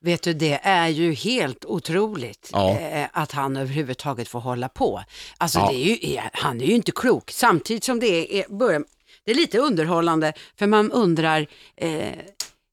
Vet 0.00 0.22
du, 0.22 0.32
det 0.34 0.60
är 0.62 0.88
ju 0.88 1.12
helt 1.14 1.64
otroligt 1.64 2.50
Ja. 2.52 2.78
eh, 2.78 3.06
att 3.12 3.32
han 3.32 3.56
överhuvudtaget 3.56 4.28
får 4.28 4.40
hålla 4.40 4.68
på. 4.68 5.02
Alltså, 5.38 5.58
Ja. 5.58 5.68
det 5.72 5.76
är 5.76 6.08
ju, 6.12 6.20
han 6.32 6.60
är 6.60 6.64
ju 6.64 6.72
inte 6.74 6.92
klok. 6.92 7.30
Samtidigt 7.30 7.84
som 7.84 8.00
det 8.00 8.38
är, 8.40 8.48
börjar, 8.58 8.84
det 9.24 9.30
är 9.30 9.34
lite 9.34 9.58
underhållande, 9.58 10.32
för 10.58 10.66
man 10.66 10.92
undrar 10.92 11.46
eh, 11.76 12.12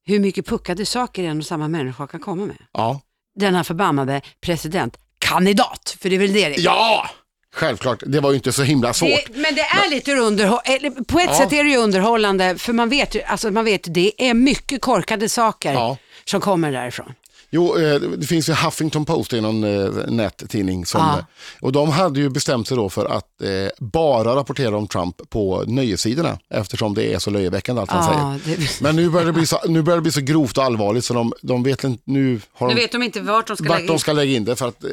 hur 0.05 0.19
mycket 0.19 0.45
puckade 0.45 0.85
saker 0.85 1.23
en 1.23 1.37
och 1.39 1.45
samma 1.45 1.67
människa 1.67 2.07
kan 2.07 2.19
komma 2.19 2.45
med. 2.45 2.57
Ja, 2.71 3.01
Denna 3.39 3.63
förbannade 3.63 4.21
presidentkandidat, 4.41 5.97
för 5.99 6.09
det 6.09 6.15
är 6.15 6.19
väl 6.19 6.33
det 6.33 6.49
det 6.49 6.55
är. 6.55 6.59
ja! 6.61 7.09
Självklart. 7.55 8.03
Det 8.05 8.19
var 8.19 8.29
ju 8.29 8.35
inte 8.35 8.51
så 8.51 8.63
himla 8.63 8.93
svårt. 8.93 9.09
Det, 9.27 9.37
men 9.39 9.55
det 9.55 9.61
är 9.61 9.89
lite 9.89 10.11
underhållande, 10.15 10.91
på 11.07 11.19
ett 11.19 11.25
Ja. 11.29 11.37
sätt 11.37 11.53
är 11.53 11.63
det 11.63 11.69
ju 11.69 11.77
underhållande, 11.77 12.55
för 12.57 12.73
man 12.73 12.89
vet 12.89 13.15
ju, 13.15 13.21
alltså 13.21 13.51
man 13.51 13.65
vet, 13.65 13.93
det 13.93 14.11
är 14.29 14.33
mycket 14.33 14.81
korkade 14.81 15.29
saker 15.29 15.73
Ja. 15.73 15.97
som 16.25 16.41
kommer 16.41 16.71
därifrån. 16.71 17.13
Jo, 17.49 17.77
eh, 17.79 17.99
det 17.99 18.27
finns 18.27 18.49
ju 18.49 18.53
Huffington 18.53 19.05
Post, 19.05 19.31
det 19.31 19.37
är 19.37 19.41
någon 19.41 19.63
eh, 19.63 19.89
nättidning. 20.11 20.85
Som, 20.85 21.01
Ja. 21.01 21.25
Och 21.61 21.71
de 21.71 21.89
hade 21.89 22.19
ju 22.19 22.29
bestämt 22.29 22.67
sig 22.67 22.77
då 22.77 22.89
för 22.89 23.05
att 23.05 23.41
eh, 23.41 23.49
bara 23.85 24.35
rapportera 24.35 24.77
om 24.77 24.87
Trump 24.87 25.29
på 25.29 25.63
nöjessidorna 25.67 26.39
eftersom 26.49 26.93
det 26.93 27.13
är 27.13 27.19
så 27.19 27.29
löjeväckande 27.29 27.81
allt 27.81 27.91
han 27.91 28.39
säger. 28.43 28.57
det, 28.57 28.81
Men 28.81 28.95
nu 28.95 29.09
börjar, 29.09 29.25
det 29.25 29.33
bli 29.33 29.45
så, 29.45 29.59
nu 29.67 29.81
börjar 29.81 29.97
det 29.97 30.01
bli 30.01 30.11
så 30.11 30.21
grovt 30.21 30.57
och 30.57 30.63
allvarligt 30.63 31.05
så 31.05 31.13
de, 31.13 31.33
de 31.41 31.63
vet 31.63 31.83
inte, 31.83 32.03
nu 32.05 32.39
har 32.53 32.67
nu 32.67 32.73
de 32.75 32.81
vet 32.81 32.91
de 32.91 33.03
inte 33.03 33.21
vart 33.21 33.47
de 33.47 33.57
ska 33.57 33.69
vart 33.69 33.77
lägga 33.77 33.87
de 33.87 33.93
in. 33.93 33.99
ska 33.99 34.13
lägga 34.13 34.35
in 34.35 34.45
det. 34.45 34.55
För 34.55 34.67
att, 34.67 34.83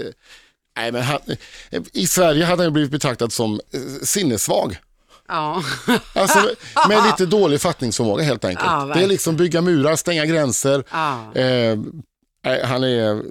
nej, 0.77 0.93
men 0.93 1.03
han, 1.03 1.19
I 1.93 2.07
Sverige 2.07 2.45
hade 2.45 2.63
han 2.63 2.73
blivit 2.73 2.91
betraktad 2.91 3.33
som 3.33 3.61
eh, 3.75 3.81
sinnessvag. 4.03 4.77
Ja. 5.29 5.63
Alltså, 6.15 6.39
med 6.89 7.03
lite 7.05 7.27
dålig 7.27 7.61
fattningsförmåga 7.61 8.25
helt 8.25 8.45
enkelt. 8.45 8.67
Ja, 8.71 8.91
det 8.95 9.03
är 9.03 9.07
liksom 9.07 9.37
bygga 9.37 9.61
murar, 9.61 9.97
stänga 9.97 10.27
gränser. 10.27 10.85
Ja. 10.91 11.35
Eh, 11.35 11.79
han, 12.65 12.85
är, 12.85 13.23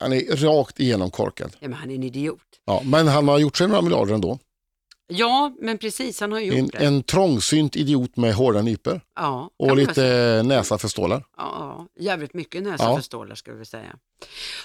han 0.00 0.12
är 0.12 0.36
rakt 0.36 0.80
igenom 0.80 1.10
korkad. 1.10 1.56
ja, 1.60 1.68
men 1.68 1.78
han 1.78 1.90
är 1.90 1.94
en 1.94 2.02
idiot. 2.02 2.40
Ja, 2.66 2.82
men 2.84 3.08
han 3.08 3.28
har 3.28 3.38
gjort 3.38 3.56
sig 3.56 3.68
några 3.68 3.82
miljarder 3.82 4.14
ändå. 4.14 4.38
Ja, 5.08 5.52
men 5.60 5.78
precis, 5.78 6.20
han 6.20 6.32
har 6.32 6.40
ju 6.40 6.52
En, 6.52 6.58
gjort 6.58 6.72
det. 6.72 6.84
en 6.86 7.02
trångsynt 7.02 7.76
idiot 7.76 8.16
med 8.16 8.34
hårda 8.34 8.62
nypor 8.62 9.00
Ja, 9.16 9.50
och 9.58 9.76
lite 9.76 10.42
näsa 10.44 10.78
för 10.78 10.88
stålar. 10.88 11.24
Ja, 11.36 11.75
jävligt 11.98 12.34
mycket 12.34 12.62
näsa 12.62 13.02
Ja. 13.10 13.34
ska 13.36 13.52
vi 13.52 13.64
säga. 13.64 13.96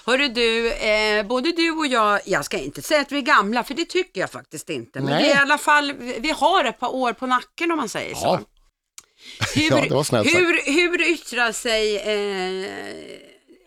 Hörru 0.06 0.28
du, 0.28 0.72
eh, 0.72 1.26
både 1.26 1.52
du 1.52 1.70
och 1.70 1.86
jag, 1.86 2.20
jag 2.24 2.44
ska 2.44 2.58
inte 2.58 2.82
säga 2.82 3.00
att 3.00 3.12
vi 3.12 3.18
är 3.18 3.22
gamla, 3.22 3.64
för 3.64 3.74
det 3.74 3.84
tycker 3.84 4.20
jag 4.20 4.30
faktiskt 4.30 4.70
inte. 4.70 5.00
Men 5.00 5.10
Nej. 5.10 5.22
vi, 5.22 5.30
är 5.30 5.34
i 5.36 5.38
alla 5.38 5.58
fall, 5.58 5.92
vi 6.18 6.30
har 6.30 6.64
ett 6.64 6.80
par 6.80 6.94
år 6.94 7.12
på 7.12 7.26
nacken 7.26 7.70
om 7.70 7.76
man 7.76 7.88
säger 7.88 8.14
så. 8.14 8.26
Ja. 8.26 8.40
Hur, 9.54 9.70
Ja, 9.70 9.84
det 9.88 9.94
var 9.94 10.04
snällt 10.04 10.28
hur, 10.28 10.72
hur 10.72 11.02
yttrar 11.02 11.52
sig 11.52 11.96
eh, 11.96 12.66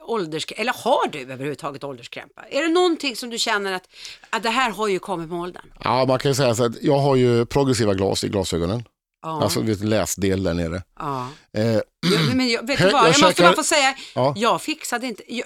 ålderskrämpa, 0.01 0.62
eller 0.62 0.73
har 0.73 1.08
du 1.12 1.19
överhuvudtaget 1.19 1.84
ålderskrämpa? 1.84 2.45
Är 2.49 2.62
det 2.62 2.67
någonting 2.67 3.15
som 3.15 3.30
du 3.30 3.38
känner 3.38 3.73
att, 3.73 3.88
att 4.30 4.43
det 4.43 4.49
här 4.49 4.71
har 4.71 4.88
ju 4.88 4.99
kommit 4.99 5.30
med 5.30 5.39
åldern? 5.39 5.73
Ja, 5.84 6.06
man 6.06 6.19
kan 6.19 6.32
ju 6.32 6.36
säga 6.36 6.56
så 6.56 6.63
att 6.63 6.82
jag 6.84 6.97
har 6.97 7.15
ju 7.15 7.45
progressiva 7.45 7.93
glas 7.93 8.23
i 8.23 8.28
glasögonen. 8.30 8.84
Ja. 9.26 9.44
Alltså 9.44 9.60
du 9.62 9.66
vet, 9.68 9.80
läsdel 9.84 10.44
där 10.44 10.54
nere. 10.54 10.84
ja. 11.00 11.28
Eh, 11.54 11.64
Ja, 12.14 12.20
men 12.36 12.50
jag, 12.50 12.68
vet 12.68 12.78
du 12.80 12.84
vad, 12.92 12.94
jag 12.94 13.02
jag 13.02 13.08
måste 13.08 13.26
käkar- 13.28 13.44
bara 13.44 13.56
få 13.56 13.64
säga, 13.64 13.96
Ja. 14.16 14.34
jag 14.38 14.62
fixade 14.62 15.08
inte, 15.08 15.24
jag, 15.28 15.46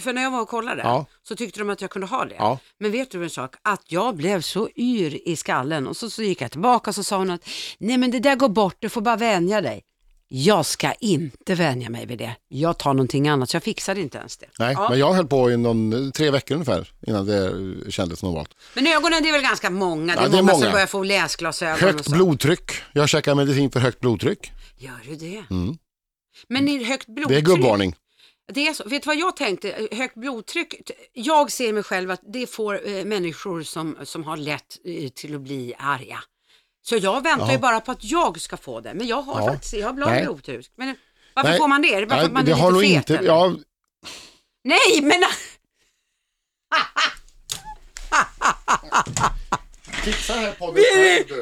för 0.00 0.12
när 0.12 0.22
jag 0.22 0.30
var 0.30 0.40
och 0.40 0.48
kollade 0.48 0.82
Ja. 0.82 1.06
så 1.28 1.36
tyckte 1.36 1.58
de 1.58 1.70
att 1.70 1.80
jag 1.80 1.90
kunde 1.90 2.06
ha 2.06 2.24
det. 2.24 2.34
Ja. 2.38 2.58
Men 2.80 2.90
vet 2.92 3.10
du 3.10 3.22
en 3.24 3.30
sak, 3.30 3.54
att 3.62 3.82
jag 3.92 4.16
blev 4.16 4.40
så 4.40 4.68
yr 4.76 5.28
i 5.28 5.36
skallen 5.36 5.86
och 5.86 5.96
så, 5.96 6.10
så 6.10 6.22
gick 6.22 6.40
jag 6.40 6.50
tillbaka 6.50 6.90
och 6.90 6.94
så 6.94 7.04
sa 7.04 7.16
hon 7.18 7.30
att 7.30 7.48
nej 7.78 7.98
men 7.98 8.10
det 8.10 8.18
där 8.20 8.36
går 8.36 8.48
bort, 8.48 8.76
du 8.78 8.88
får 8.88 9.00
bara 9.00 9.16
vänja 9.16 9.60
dig. 9.60 9.82
Jag 10.30 10.66
ska 10.66 10.92
inte 10.92 11.54
vänja 11.54 11.90
mig 11.90 12.06
vid 12.06 12.18
det. 12.18 12.36
Jag 12.48 12.78
tar 12.78 12.94
någonting 12.94 13.28
annat, 13.28 13.50
så 13.50 13.56
jag 13.56 13.62
fixade 13.62 14.00
inte 14.00 14.18
ens 14.18 14.36
det. 14.36 14.46
nej, 14.58 14.74
Ja. 14.78 14.90
men 14.90 14.98
jag 14.98 15.12
höll 15.12 15.26
på 15.26 15.50
i 15.50 15.56
någon, 15.56 16.12
tre 16.12 16.30
veckor 16.30 16.54
ungefär 16.54 16.92
innan 17.06 17.26
det 17.26 17.52
kändes 17.92 18.22
normalt. 18.22 18.50
Men 18.74 18.86
ögonen 18.86 19.22
det 19.22 19.28
är 19.28 19.32
väl 19.32 19.42
ganska 19.42 19.70
många, 19.70 20.14
det 20.14 20.20
är, 20.20 20.22
Ja, 20.24 20.28
det 20.28 20.38
är 20.38 20.42
många, 20.42 20.52
många. 20.52 20.64
som 20.64 20.72
börjar 20.72 20.86
få 20.86 21.02
läsglasögon 21.02 21.74
och 21.74 21.80
Högt 21.80 22.04
så. 22.04 22.10
blodtryck. 22.10 22.70
Jag 22.92 23.08
käkar 23.08 23.34
medicin 23.34 23.70
för 23.70 23.80
högt 23.80 24.00
blodtryck. 24.00 24.52
Gör 24.78 25.00
du 25.08 25.16
det? 25.16 25.44
Mm. 25.50 25.76
Men 26.48 26.68
i 26.68 26.84
högt 26.84 27.04
Det 27.06 27.12
är 27.12 27.14
blodtryck? 27.14 27.44
gubbvarning. 27.44 27.94
Det 28.52 28.68
är 28.68 28.72
så. 28.72 28.84
Vet 28.88 29.02
du 29.02 29.06
vad 29.06 29.16
jag 29.16 29.36
tänkte? 29.36 29.88
Högt 29.92 30.14
blodtryck. 30.14 30.90
Jag 31.12 31.52
ser 31.52 31.72
mig 31.72 31.82
själv 31.82 32.10
att 32.10 32.20
det 32.32 32.46
får 32.46 32.88
eh, 32.88 33.04
människor 33.04 33.62
som, 33.62 33.96
som 34.04 34.24
har 34.24 34.36
lätt 34.36 34.78
eh, 34.84 35.08
till 35.08 35.34
att 35.34 35.40
bli 35.40 35.74
arga. 35.78 36.18
Så 36.88 36.96
jag 36.96 37.22
väntar 37.22 37.46
Ja. 37.46 37.52
ju 37.52 37.58
bara 37.58 37.80
på 37.80 37.92
att 37.92 38.04
jag 38.04 38.40
ska 38.40 38.56
få 38.56 38.80
det. 38.80 38.94
Men 38.94 39.06
jag 39.06 39.22
har 39.22 39.40
Ja. 39.40 39.46
faktiskt 39.46 39.74
jag 39.74 39.86
har 39.86 39.92
Nej. 39.94 40.22
blodtryck. 40.22 40.70
Men 40.76 40.96
varför 41.34 41.50
Nej. 41.50 41.58
får 41.58 41.68
man 41.68 41.82
det? 41.82 41.94
Är 41.94 42.00
det 42.00 42.06
bara 42.06 42.16
för 42.16 42.16
Nej, 42.16 42.26
att 42.26 42.32
man 42.32 42.42
är 42.42 42.46
lite 42.46 42.58
har 42.60 42.80
fet? 42.80 42.90
inte, 42.90 43.16
eller? 43.16 43.28
ja, 43.28 43.54
Nej, 44.64 45.02
men 45.02 45.22
Fixa 50.04 50.32
här 50.32 50.52
podden 50.52 50.74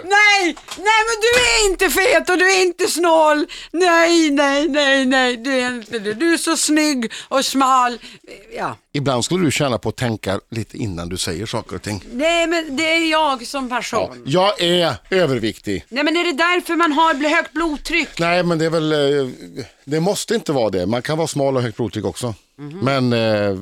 nej, 0.05 0.57
nej 0.79 1.01
men 1.07 1.16
du 1.21 1.40
är 1.40 1.71
inte 1.71 1.90
fet 1.90 2.31
och 2.31 2.38
du 2.38 2.51
är 2.51 2.62
inte 2.62 2.87
snål. 2.87 3.47
Nej, 3.73 4.31
nej, 4.31 4.69
nej, 4.69 5.07
nej, 5.07 5.37
du 5.37 5.53
är 5.55 5.69
inte 5.75 5.99
det. 5.99 6.14
Du 6.14 6.33
är 6.33 6.37
så 6.37 6.57
snygg 6.57 7.12
och 7.29 7.45
smal. 7.45 7.99
Ja. 8.57 8.77
Ibland 8.92 9.25
skulle 9.25 9.45
du 9.45 9.51
känna 9.51 9.79
på 9.79 9.88
att 9.88 9.97
tänka 9.97 10.40
lite 10.51 10.77
innan 10.77 11.09
du 11.09 11.16
säger 11.16 11.47
saker 11.47 11.77
och 11.77 11.83
ting. 11.83 12.03
Nej, 12.12 12.47
men 12.47 12.77
det 12.77 12.83
är 12.92 13.11
jag 13.11 13.47
som 13.47 13.69
Ja, 13.69 13.77
person. 13.77 14.23
jag 14.27 14.61
är 14.62 14.95
överviktig. 15.11 15.85
Nej, 15.88 16.05
men 16.05 16.16
är 16.16 16.25
det 16.25 16.33
därför 16.33 16.75
man 16.77 16.92
har 16.92 17.14
högt 17.37 17.53
blodtryck? 17.53 18.19
Nej, 18.19 18.42
men 18.42 18.59
det 18.59 18.64
är 18.64 18.71
väl, 18.71 18.92
eh, 18.92 19.29
det 19.85 20.01
måste 20.01 20.35
inte 20.35 20.53
vara 20.53 20.71
det. 20.71 20.87
Man 20.87 21.03
kan 21.03 21.19
vara 21.19 21.29
smal 21.29 21.57
och 21.57 21.62
högt 21.62 21.77
blodtryck 21.77 22.05
också. 22.05 22.35
Mhm. 22.59 22.79
Men 22.79 23.12
eh, 23.12 23.57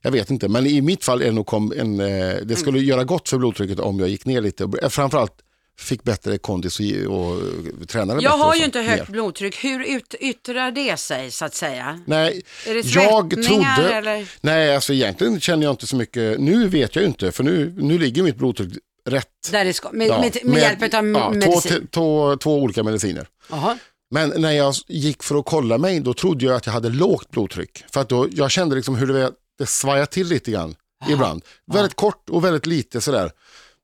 jag 0.00 0.10
vet 0.10 0.30
inte, 0.30 0.48
men 0.48 0.66
i 0.66 0.80
mitt 0.80 1.04
fall 1.04 1.22
är 1.22 1.26
det 1.26 1.32
nog 1.32 1.46
kom 1.46 1.72
en, 1.76 2.00
eh, 2.00 2.36
det 2.42 2.56
skulle 2.56 2.78
göra 2.80 3.04
gott 3.04 3.28
för 3.28 3.38
blodtrycket 3.38 3.80
om 3.80 4.00
jag 4.00 4.08
gick 4.08 4.24
ner 4.24 4.40
lite. 4.40 4.68
Eh, 4.82 4.88
Framförallt 4.88 5.34
fick 5.78 6.02
bättre 6.02 6.38
kondis 6.38 6.80
och, 6.80 6.86
och 6.86 7.36
eh, 7.36 7.86
tränade 7.86 8.22
Jag 8.22 8.30
har 8.30 8.54
ju 8.54 8.64
inte 8.64 8.80
högt 8.80 9.08
blodtryck. 9.08 9.64
Hur 9.64 9.96
ut, 9.96 10.14
yttrar 10.20 10.70
det 10.70 10.96
sig 10.96 11.30
så 11.30 11.44
att 11.44 11.54
säga? 11.54 12.00
Nej, 12.06 12.42
Är 12.66 12.74
det 12.74 12.94
jag 12.94 13.30
trodde... 13.30 13.94
eller? 13.94 14.28
Nej, 14.40 14.74
alltså 14.74 14.92
egentligen 14.92 15.40
känner 15.40 15.64
jag 15.64 15.72
inte 15.72 15.86
så 15.86 15.96
mycket. 15.96 16.40
Nu 16.40 16.68
vet 16.68 16.96
jag 16.96 17.04
inte, 17.04 17.32
för 17.32 17.44
nu, 17.44 17.74
nu 17.78 17.98
ligger 17.98 18.22
mitt 18.22 18.36
blodtryck 18.36 18.72
rätt. 19.08 19.28
Där 19.50 19.64
det 19.64 19.72
ska, 19.72 19.90
med, 19.92 20.08
Ja, 20.08 20.20
med, 20.20 20.38
med, 20.44 20.62
hjälp 20.62 20.94
av 20.94 21.06
ja, 21.08 21.22
två, 21.22 21.30
medicin? 21.30 21.86
två, 21.90 22.36
två 22.36 22.58
olika 22.58 22.82
mediciner. 22.82 23.26
Jaha. 23.50 23.78
Men 24.10 24.32
när 24.36 24.52
jag 24.52 24.74
gick 24.88 25.22
för 25.22 25.38
att 25.38 25.44
kolla 25.44 25.78
mig, 25.78 26.00
då 26.00 26.14
trodde 26.14 26.44
jag 26.44 26.54
att 26.54 26.66
jag 26.66 26.72
hade 26.72 26.88
lågt 26.88 27.30
blodtryck. 27.30 27.84
För 27.92 28.00
att 28.00 28.08
då, 28.08 28.28
jag 28.32 28.50
kände 28.50 28.76
liksom 28.76 28.94
hur 28.94 29.06
det, 29.06 29.32
det 29.58 29.66
svajade 29.66 30.06
till 30.06 30.26
lite 30.26 30.50
grann 30.50 30.74
ibland. 31.08 31.44
Väldigt 31.66 31.94
kort 31.94 32.30
och 32.30 32.44
väldigt 32.44 32.66
lite 32.66 33.00
sådär. 33.00 33.32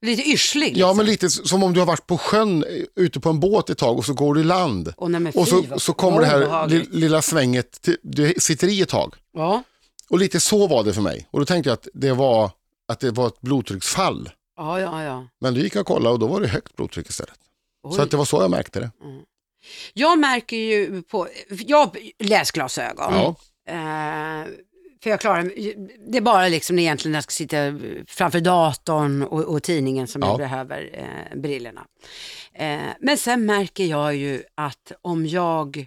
Lite 0.03 0.23
yrslig? 0.23 0.77
Ja, 0.77 0.87
liksom. 0.87 0.97
men 0.97 1.07
lite 1.07 1.31
som 1.31 1.63
om 1.63 1.73
du 1.73 1.81
har 1.81 1.87
varit 1.87 2.07
på 2.07 2.19
sjön 2.19 2.65
eh, 2.65 2.85
ute 2.97 3.21
på 3.21 3.31
en 3.31 3.41
båt 3.41 3.71
ett 3.71 3.79
tag 3.79 3.99
och 3.99 4.05
så 4.05 4.15
går 4.15 4.35
du 4.35 4.41
i 4.41 4.45
land. 4.45 4.93
Åh, 4.97 5.09
nej, 5.09 5.33
Och 5.35 5.49
så, 5.49 5.65
så 5.77 5.93
kommer 5.93 6.21
det 6.21 6.27
här 6.27 6.69
lilla 6.91 7.23
svänget, 7.23 7.83
till, 7.83 7.97
du 8.03 8.35
sitter 8.39 8.69
i 8.69 8.81
ett 8.81 8.89
tag. 8.89 9.15
Ja. 9.33 9.63
Och 10.09 10.19
lite 10.19 10.41
så 10.41 10.67
var 10.67 10.85
det 10.85 10.95
för 10.95 11.03
mig. 11.03 11.29
Och 11.31 11.41
då 11.41 11.47
tänkte 11.47 11.71
jag 11.71 11.75
att 11.75 11.89
det 11.95 12.13
var, 12.13 12.51
att 12.89 13.01
det 13.01 13.11
var 13.11 13.27
ett 13.27 13.41
blodtrycksfall. 13.41 14.31
ja, 14.57 14.81
ja, 14.81 15.03
ja. 15.03 15.27
Men 15.41 15.55
då 15.55 15.61
gick 15.61 15.75
jag 15.75 15.81
och 15.81 15.87
kollade 15.87 16.13
och 16.13 16.19
då 16.19 16.27
var 16.27 16.41
det 16.41 16.49
högt 16.49 16.77
blodtryck 16.77 17.09
istället. 17.09 17.39
Oj. 17.83 17.97
Så 17.97 18.03
att 18.03 18.11
det 18.11 18.17
var 18.17 18.25
så 18.25 18.43
jag 18.43 18.51
märkte 18.51 18.81
det. 18.81 18.91
Jag 19.93 20.19
märker 20.19 20.57
ju 20.57 21.03
på, 21.03 21.29
jag 21.49 21.97
läsglasögon. 22.19 23.15
Ja. 23.15 23.35
Eh, 23.69 24.47
för 25.05 25.11
jag 25.11 25.21
klarar 25.21 25.43
det 26.11 26.19
är 26.19 26.23
bara 26.23 26.49
liksom 26.49 26.79
egentligen 26.79 27.13
när 27.13 27.17
jag 27.17 27.25
ska 27.25 27.31
sitta 27.31 27.57
framför 28.07 28.41
datorn 28.41 29.23
och, 29.23 29.41
och 29.45 29.63
tidningen 29.63 30.07
som 30.07 30.23
Ja. 30.23 30.29
jag 30.29 30.39
behöver 30.39 30.91
eh, 30.93 31.39
brillorna. 31.39 31.87
Eh, 32.55 32.79
men 33.01 33.19
sen 33.19 33.47
märker 33.47 33.85
jag 33.85 34.17
ju 34.17 34.43
att 34.55 34.93
om 35.03 35.27
jag, 35.27 35.87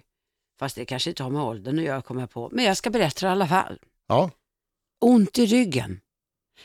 fast 0.58 0.76
det 0.76 0.84
kanske 0.84 1.10
inte 1.10 1.22
har 1.22 1.30
med 1.30 1.42
åldern 1.42 1.78
att 1.78 1.84
göra 1.84 2.02
kommer 2.02 2.20
jag 2.20 2.30
på, 2.30 2.48
men 2.52 2.64
jag 2.64 2.76
ska 2.76 2.90
berätta 2.90 3.26
i 3.26 3.30
alla 3.30 3.48
fall. 3.48 3.78
Ja. 4.08 4.30
Ont 5.00 5.38
i 5.38 5.46
ryggen. 5.46 6.00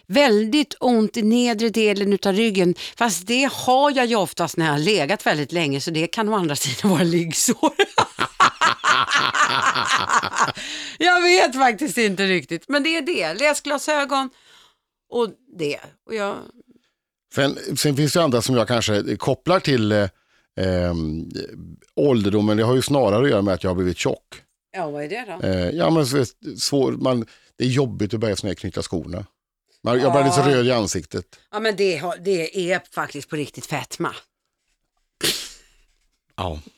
Väldigt 0.08 0.76
ont 0.80 1.18
i 1.18 1.22
nedre 1.22 1.70
delen 1.70 2.14
utav 2.14 2.34
ryggen, 2.34 2.76
fast 2.98 3.28
det 3.28 3.50
har 3.54 3.92
jag 3.92 4.06
ju 4.06 4.16
oftast 4.16 4.58
när 4.58 4.66
jag 4.66 4.74
har 4.74 4.80
legat 4.80 5.26
väldigt 5.26 5.52
länge, 5.52 5.82
så 5.82 5.92
det 5.92 6.08
kan 6.08 6.30
å 6.30 6.36
andra 6.36 6.56
sidan 6.56 6.92
vara 6.92 7.04
liggsår. 7.18 7.74
jag 10.98 11.22
vet 11.22 11.56
faktiskt 11.56 11.98
inte 11.98 12.26
riktigt, 12.26 12.70
men 12.70 12.84
det 12.84 12.98
är 12.98 13.02
det. 13.02 13.34
Läsglasögon 13.34 14.30
och 15.10 15.30
det. 15.58 15.80
Och 16.06 16.16
jag, 16.16 16.38
Sen, 17.36 17.58
sen 17.78 17.98
finns 17.98 18.14
det 18.14 18.24
andra 18.24 18.42
som 18.42 18.56
jag 18.56 18.68
kanske 18.68 19.16
kopplar 19.18 19.60
till 19.60 19.92
eh, 19.92 20.02
eh, 20.60 20.94
ålderdomen. 21.96 22.58
Det 22.58 22.64
har 22.64 22.76
ju 22.76 22.82
snarare 22.82 23.24
att 23.24 23.30
göra 23.30 23.42
med 23.42 23.54
att 23.54 23.64
jag 23.64 23.70
har 23.70 23.76
blivit 23.76 23.98
tjock. 23.98 24.42
ja, 24.76 24.90
vad 24.90 25.04
är 25.04 25.10
det 25.10 25.38
då? 25.42 25.48
Eh, 25.48 25.70
ja, 25.70 25.90
men 25.90 26.06
så, 26.06 26.26
svår, 26.58 26.92
man, 26.92 27.26
det 27.58 27.64
är 27.64 27.68
jobbigt 27.70 28.14
att 28.14 28.20
börja 28.20 28.36
såna 28.36 28.50
här 28.50 28.56
knyta 28.56 28.82
skorna. 28.84 29.26
Man, 29.84 30.00
jag 30.00 30.12
blir 30.12 30.22
Ja. 30.22 30.28
lite 30.28 30.50
röd 30.58 30.66
i 30.68 30.72
ansiktet. 30.72 31.26
Ja, 31.52 31.60
men 31.60 31.76
det, 31.76 31.98
har- 31.98 32.18
det 32.18 32.72
är 32.72 32.82
faktiskt 32.96 33.30
på 33.30 33.36
riktigt 33.36 33.66
fetma. 33.66 34.16
Ja. 36.44 36.60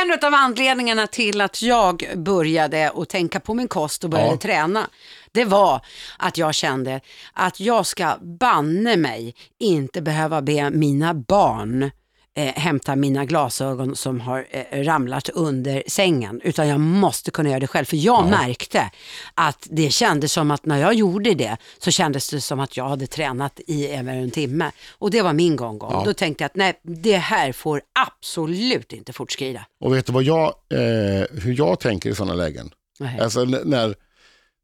En 0.00 0.12
av 0.28 0.34
anledningarna 0.34 1.06
till 1.06 1.40
att 1.40 1.62
jag 1.62 2.04
började 2.16 2.92
att 2.96 3.08
tänka 3.08 3.40
på 3.40 3.54
min 3.54 3.68
kost 3.68 4.04
och 4.04 4.10
började 4.10 4.30
Ja. 4.30 4.36
träna, 4.36 4.90
det 5.32 5.44
var 5.44 5.80
att 6.18 6.38
jag 6.38 6.54
kände 6.54 7.00
att 7.32 7.60
jag 7.60 7.86
ska 7.86 8.16
banne 8.20 8.96
mig 8.96 9.34
inte 9.58 10.02
behöva 10.02 10.42
be 10.42 10.70
mina 10.70 11.14
barn 11.14 11.90
eh, 12.36 12.54
hämta 12.54 12.96
mina 12.96 13.24
glasögon 13.24 13.96
som 13.96 14.20
har 14.20 14.46
eh, 14.50 14.82
ramlat 14.84 15.28
under 15.28 15.82
sängen, 15.86 16.40
utan 16.44 16.68
jag 16.68 16.80
måste 16.80 17.30
kunna 17.30 17.48
göra 17.48 17.60
det 17.60 17.66
själv. 17.66 17.84
För 17.84 17.96
jag 17.96 18.30
märkte 18.30 18.90
att 19.34 19.66
det 19.70 19.90
kändes 19.90 20.32
som 20.32 20.50
att 20.50 20.66
när 20.66 20.78
jag 20.78 20.94
gjorde 20.94 21.34
det 21.34 21.56
så 21.78 21.90
kändes 21.90 22.30
det 22.30 22.40
som 22.40 22.60
att 22.60 22.76
jag 22.76 22.88
hade 22.88 23.06
tränat 23.06 23.60
i 23.66 23.88
över 23.88 24.14
en 24.14 24.30
timme. 24.30 24.70
Och 24.90 25.10
det 25.10 25.22
var 25.22 25.32
min 25.32 25.56
gång. 25.56 25.78
Ja. 25.80 26.02
Då 26.06 26.14
tänkte 26.14 26.44
jag 26.44 26.46
att 26.46 26.56
nej, 26.56 26.80
det 26.82 27.16
här 27.16 27.52
får 27.52 27.82
absolut 28.08 28.92
inte 28.92 29.12
fortskrida. 29.12 29.66
Och 29.80 29.94
vet 29.94 30.06
du 30.06 30.12
vad 30.12 30.22
jag, 30.22 30.54
eh, 30.72 31.24
hur 31.42 31.58
jag 31.58 31.80
tänker 31.80 32.10
i 32.10 32.14
sådana 32.14 32.34
lägen? 32.34 32.70
Nej. 32.98 33.20
Alltså 33.20 33.44
när, 33.44 33.94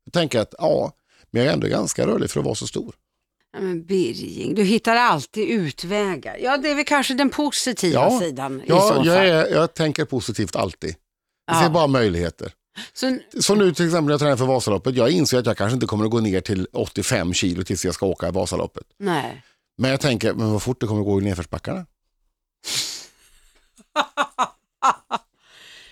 jag 0.05 0.13
tänker 0.13 0.41
att 0.41 0.55
ja, 0.59 0.93
men 1.31 1.43
jag 1.43 1.51
är 1.51 1.55
ändå 1.55 1.67
ganska 1.67 2.07
rörlig 2.07 2.31
för 2.31 2.41
att 2.41 2.47
vara 2.47 2.55
så 2.55 2.67
stor. 2.67 2.95
Ja, 3.57 3.63
men 3.63 3.85
Birging, 3.85 4.55
du 4.55 4.63
hittar 4.63 4.97
alltid 4.97 5.49
utvägar. 5.49 6.37
Ja, 6.41 6.57
det 6.57 6.71
är 6.71 6.75
väl 6.75 6.85
kanske 6.85 7.15
den 7.15 7.31
positiva 7.31 8.01
Ja, 8.01 8.21
sidan 8.21 8.61
i 8.61 8.67
så 8.67 8.73
Ja, 8.75 8.89
fall. 8.95 9.07
jag, 9.07 9.27
är, 9.29 9.47
jag 9.47 9.75
tänker 9.75 10.05
positivt 10.05 10.57
alltid. 10.57 10.95
Jag 11.47 11.57
Ja. 11.57 11.63
ser 11.63 11.71
bara 11.71 11.87
möjligheter. 11.87 12.53
Så, 12.93 13.19
Som 13.41 13.59
nu 13.59 13.75
till 13.75 13.85
exempel 13.87 14.05
när 14.05 14.13
jag 14.13 14.21
tränar 14.21 14.37
för 14.37 14.47
Vasaloppet. 14.47 14.95
Jag 14.97 15.11
inser 15.11 15.39
att 15.39 15.47
jag 15.47 15.57
kanske 15.57 15.75
inte 15.75 15.87
kommer 15.87 16.05
att 16.05 16.11
gå 16.11 16.21
ner 16.21 16.41
till 16.41 16.67
85 16.73 17.35
kilo 17.35 17.65
tills 17.65 17.85
jag 17.85 17.95
ska 17.95 18.07
åka 18.07 18.31
Vasaloppet. 18.31 18.85
nej. 18.99 19.43
Men 19.79 19.91
jag 19.91 20.01
tänker, 20.01 20.35
men 20.35 20.53
vad 20.53 20.63
fort 20.63 20.81
det 20.81 20.87
kommer 20.87 21.01
att 21.01 21.07
gå 21.07 21.21
i 21.21 21.25
nedförsbackarna. 21.25 21.87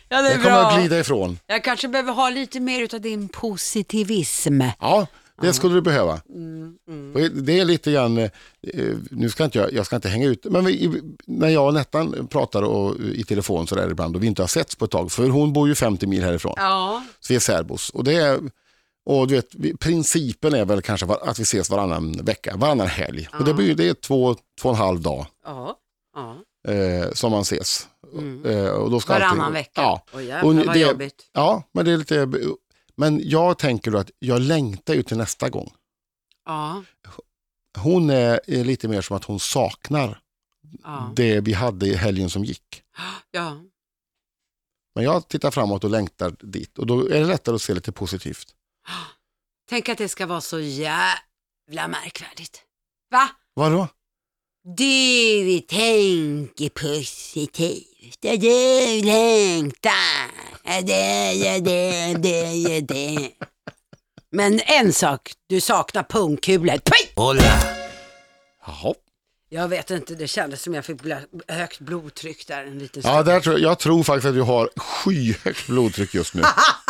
Ja, 0.09 0.23
det 0.23 0.29
är 0.29 0.33
Jag 0.33 0.43
kommer 0.43 0.57
bra. 0.61 0.67
att 0.67 0.79
glida 0.81 0.99
ifrån. 1.01 1.39
Jag 1.47 1.65
kanske 1.65 1.89
behöver 1.89 2.13
ha 2.13 2.31
lite 2.31 2.61
mer 2.61 2.95
av 2.95 3.01
din 3.01 3.29
positivism. 3.29 4.61
Ja, 4.81 5.07
det 5.41 5.53
skulle 5.53 5.75
du 5.75 5.81
behöva. 5.81 6.21
Mm, 6.29 6.75
mm. 6.89 7.45
Det 7.45 7.61
är 7.61 7.65
lite 7.65 7.93
grann, 7.93 8.19
eh, 8.19 8.31
nu 9.11 9.31
ska 9.31 9.45
inte 9.45 9.59
jag, 9.59 9.73
jag 9.73 9.87
ska 9.87 9.97
inte 9.97 10.09
hänga 10.09 10.27
ut, 10.29 10.45
men 10.45 10.65
vi, 10.65 11.03
när 11.27 11.49
jag 11.49 11.67
och 11.67 11.75
Nettan 11.75 12.27
pratar 12.31 12.63
och, 12.63 12.97
i 13.01 13.25
telefon 13.25 13.67
så 13.67 13.75
där 13.75 13.91
ibland 13.91 14.17
och 14.17 14.23
vi 14.23 14.27
inte 14.27 14.43
har 14.43 14.47
setts 14.47 14.75
på 14.77 14.85
ett 14.85 14.91
tag, 14.91 15.13
för 15.13 15.29
hon 15.29 15.53
bor 15.53 15.69
ju 15.69 15.75
50 15.75 16.07
mil 16.07 16.23
härifrån, 16.25 16.55
Ja, 16.57 17.03
så 17.21 17.33
vi 17.33 17.37
är 17.37 17.41
särbos. 17.41 17.91
Och 17.91 18.05
det 18.05 18.15
är, 18.15 18.41
och 19.07 19.27
du 19.29 19.35
vet, 19.35 19.81
principen 19.81 20.55
är 20.55 20.65
väl 20.65 20.83
kanske 20.83 21.07
att 21.07 21.39
vi 21.39 21.43
ses 21.43 21.71
varannan 21.71 22.13
vecka, 22.13 22.57
varannan 22.57 22.87
helg. 22.87 23.29
Och 23.39 23.45
det, 23.45 23.55
blir, 23.55 23.75
det 23.75 23.89
är 23.89 23.95
två, 23.95 24.37
två 24.61 24.69
och 24.69 24.75
en 24.75 24.81
halv 24.81 25.01
dag 25.01 25.27
ja, 25.45 25.77
ja. 26.15 26.37
eh, 26.73 27.13
som 27.13 27.31
man 27.33 27.43
ses. 27.43 27.89
Eh, 28.45 28.67
och 28.69 28.91
då 28.91 29.01
ska 29.01 29.13
Varannan 29.13 29.41
allting- 29.41 29.53
vecka. 29.55 29.71
Ja. 29.75 30.05
Oj, 30.15 30.25
jävlar, 30.25 30.49
Och 30.51 30.67
vad 30.67 30.75
det- 30.75 30.81
jobbigt. 30.81 31.15
ja, 31.33 31.63
men 31.73 31.85
det 31.85 31.93
är 31.93 31.97
lite... 31.97 32.29
Men 32.97 33.21
jag 33.29 33.59
tänker 33.59 33.91
då 33.91 33.99
att 33.99 34.11
jag 34.19 34.41
längtar 34.41 34.95
ju 34.95 35.03
till 35.03 35.17
nästa 35.17 35.51
gång. 35.51 35.75
Ja, 36.45 36.85
Hon 37.79 38.11
är, 38.11 38.41
är 38.47 38.65
lite 38.65 38.89
mer 38.89 39.01
som 39.01 39.17
att 39.17 39.25
hon 39.25 39.41
saknar 39.41 40.21
ja, 40.83 41.13
det 41.17 41.41
vi 41.41 41.53
hade 41.53 41.87
i 41.87 41.95
helgen 41.95 42.31
som 42.31 42.45
gick. 42.45 42.83
ja. 43.31 43.61
Men 44.95 45.05
jag 45.05 45.29
tittar 45.29 45.51
framåt 45.51 45.85
och 45.85 45.91
längtar 45.91 46.37
dit 46.41 46.79
och 46.79 46.87
då 46.87 47.01
är 47.09 47.21
det 47.21 47.27
lättare 47.27 47.55
att 47.55 47.63
se 47.63 47.75
lite 47.75 47.93
positivt. 47.93 48.55
Tänk 49.69 49.89
att 49.89 49.99
det 49.99 50.09
ska 50.09 50.27
vara 50.27 50.41
så 50.41 50.61
jävla 50.61 51.89
märkvärdigt. 51.89 52.63
Va? 53.11 53.29
Vadå? 53.55 53.89
Du 54.67 55.61
tänker 55.61 56.69
positivt, 56.69 58.19
du 58.23 59.03
längtar, 59.05 60.31
och 60.65 60.85
det, 60.85 61.61
det, 61.61 62.15
det, 62.19 62.81
det. 62.81 63.31
Men 64.33 64.61
en 64.61 64.93
sak, 64.93 65.33
du 65.49 65.61
saknar 65.61 66.03
pungkulor. 66.03 66.79
Jaha. 68.67 68.95
Jag 69.49 69.69
vet 69.69 69.91
inte, 69.91 70.15
det 70.15 70.29
kändes 70.29 70.63
som 70.63 70.75
jag 70.75 70.85
fick 70.85 70.97
bl- 71.03 71.43
högt 71.49 71.81
blodtryck 71.81 72.47
där 72.47 72.65
en 72.65 72.79
liten 72.79 73.03
Ja, 73.05 73.11
stund. 73.13 73.27
där 73.27 73.41
tror 73.41 73.59
jag, 73.59 73.71
jag 73.71 73.79
tror 73.79 74.03
faktiskt 74.03 74.27
att 74.27 74.35
du 74.35 74.43
har 74.43 74.71
skyhögt 74.77 75.67
blodtryck 75.67 76.15
just 76.15 76.35
nu. 76.35 76.43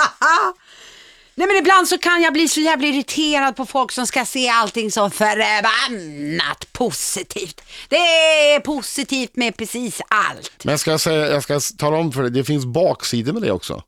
Nej 1.36 1.46
men 1.48 1.56
ibland 1.56 1.88
så 1.88 1.98
kan 1.98 2.22
jag 2.22 2.32
bli 2.32 2.48
så 2.48 2.60
jävla 2.60 2.86
irriterad 2.86 3.56
på 3.56 3.66
folk 3.66 3.92
som 3.92 4.06
ska 4.06 4.24
se 4.24 4.48
allting 4.48 4.90
så 4.90 5.10
förbannat 5.10 6.72
positivt. 6.72 7.60
Det 7.88 7.96
är 7.96 8.60
positivt 8.60 9.36
med 9.36 9.56
precis 9.56 10.00
allt. 10.08 10.64
Men 10.64 10.72
jag 10.72 10.80
ska, 10.80 10.98
säga, 10.98 11.26
jag 11.30 11.42
ska 11.42 11.60
tala 11.78 11.96
om 11.96 12.12
för 12.12 12.22
dig, 12.22 12.30
det 12.30 12.44
finns 12.44 12.64
baksidor 12.66 13.32
med 13.32 13.42
det 13.42 13.50
också. 13.52 13.82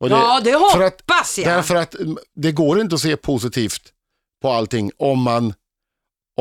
Och 0.00 0.10
Ja, 0.10 0.40
det 0.44 0.50
för 0.50 0.80
att- 0.82 1.00
hoppas 1.00 1.38
jag. 1.38 1.46
Därför 1.46 1.74
att 1.74 1.94
mm, 1.94 2.18
det 2.36 2.52
går 2.52 2.80
inte 2.80 2.94
att 2.94 3.00
se 3.00 3.16
positivt 3.16 3.82
på 4.42 4.50
allting 4.52 4.90
om 4.98 5.22
man, 5.22 5.54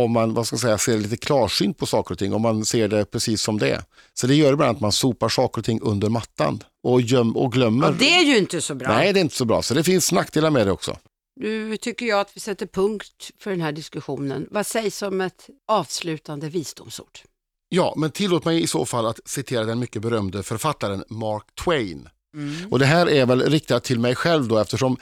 om 0.03 0.11
man 0.11 0.33
vad 0.33 0.47
ska 0.47 0.57
säga, 0.57 0.77
ser 0.77 0.97
lite 0.97 1.17
klarsynt 1.17 1.77
på 1.77 1.85
saker 1.85 2.13
och 2.13 2.19
ting, 2.19 2.33
om 2.33 2.41
man 2.41 2.65
ser 2.65 2.87
det 2.87 3.05
precis 3.05 3.41
som 3.41 3.59
det 3.59 3.69
är. 3.69 3.83
Så 4.13 4.27
det 4.27 4.35
gör 4.35 4.53
ibland 4.53 4.75
att 4.75 4.81
man 4.81 4.91
sopar 4.91 5.29
saker 5.29 5.61
och 5.61 5.65
ting 5.65 5.79
under 5.81 6.09
mattan 6.09 6.63
och, 6.83 7.01
göm, 7.01 7.37
och 7.37 7.51
glömmer. 7.51 7.87
Ja, 7.87 7.95
det 7.99 8.15
är 8.15 8.23
ju 8.23 8.37
inte 8.37 8.61
så 8.61 8.75
bra. 8.75 8.87
Nej, 8.87 9.13
det 9.13 9.19
är 9.19 9.21
inte 9.21 9.35
så 9.35 9.45
bra. 9.45 9.61
Så 9.61 9.73
det 9.73 9.83
finns 9.83 10.11
nackdelar 10.11 10.49
med 10.49 10.67
det 10.67 10.71
också. 10.71 10.97
Nu 11.39 11.77
tycker 11.77 12.05
jag 12.05 12.19
att 12.19 12.31
vi 12.33 12.39
sätter 12.39 12.65
punkt 12.65 13.31
för 13.39 13.51
den 13.51 13.61
här 13.61 13.71
diskussionen. 13.71 14.47
Vad 14.51 14.65
sägs 14.65 15.01
om 15.01 15.21
ett 15.21 15.49
avslutande 15.67 16.49
visdomsord? 16.49 17.19
Ja, 17.69 17.93
men 17.97 18.11
tillåt 18.11 18.45
mig 18.45 18.63
i 18.63 18.67
så 18.67 18.85
fall 18.85 19.05
att 19.05 19.19
citera 19.25 19.63
den 19.63 19.79
mycket 19.79 20.01
berömde 20.01 20.43
författaren 20.43 21.03
Mark 21.09 21.43
Twain. 21.63 22.09
Och 22.71 22.79
det 22.79 22.85
här 22.85 23.09
är 23.09 23.25
väl 23.25 23.41
riktat 23.41 23.83
till 23.83 23.99
mig 23.99 24.15
själv 24.15 24.47
då 24.47 24.57
eftersom 24.57 24.97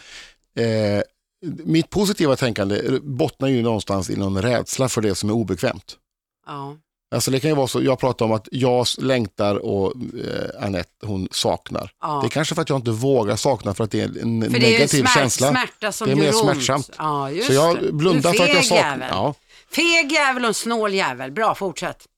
eh, 0.55 1.01
mitt 1.45 1.89
positiva 1.89 2.35
tänkande 2.35 2.99
bottnar 3.03 3.47
ju 3.47 3.61
någonstans 3.61 4.09
i 4.09 4.15
någon 4.15 4.41
rädsla 4.41 4.89
för 4.89 5.01
det 5.01 5.15
som 5.15 5.29
är 5.29 5.33
obekvämt. 5.33 5.97
Ja. 6.45 6.77
Alltså 7.15 7.31
det 7.31 7.39
kan 7.39 7.49
ju 7.49 7.55
vara 7.55 7.67
så, 7.67 7.83
jag 7.83 7.99
pratar 7.99 8.25
om 8.25 8.31
att 8.31 8.47
jag 8.51 8.85
längtar 8.97 9.55
och 9.55 9.93
eh, 10.25 10.63
Annette 10.65 11.05
hon 11.05 11.27
saknar. 11.31 11.91
Ja. 12.01 12.19
Det 12.21 12.27
är 12.27 12.29
kanske 12.29 12.55
för 12.55 12.61
att 12.61 12.69
jag 12.69 12.77
inte 12.77 12.91
vågar 12.91 13.35
sakna 13.35 13.73
för 13.73 13.83
att 13.83 13.91
det 13.91 14.01
är 14.01 14.05
en 14.05 14.41
För 14.51 14.59
negativ 14.59 14.99
smärt, 15.01 15.13
känsla. 15.13 15.49
smärta 15.49 15.91
som 15.91 16.07
Det 16.07 16.13
är 16.13 16.15
mer 16.15 16.27
ont. 16.27 16.37
smärtsamt. 16.37 16.89
Ja, 16.97 17.29
Så 17.47 17.53
jag 17.53 17.95
blundar 17.95 18.33
för 18.33 18.43
att 18.43 18.49
jag 18.49 18.57
feg 18.57 18.65
saknar. 18.65 18.91
jävel. 18.91 19.07
Ja. 19.11 19.33
Feg 19.71 20.11
jävel 20.11 20.43
och 20.43 20.47
en 20.47 20.53
snål 20.53 20.93
jävel. 20.93 21.31
Bra, 21.31 21.55
fortsätt. 21.55 22.05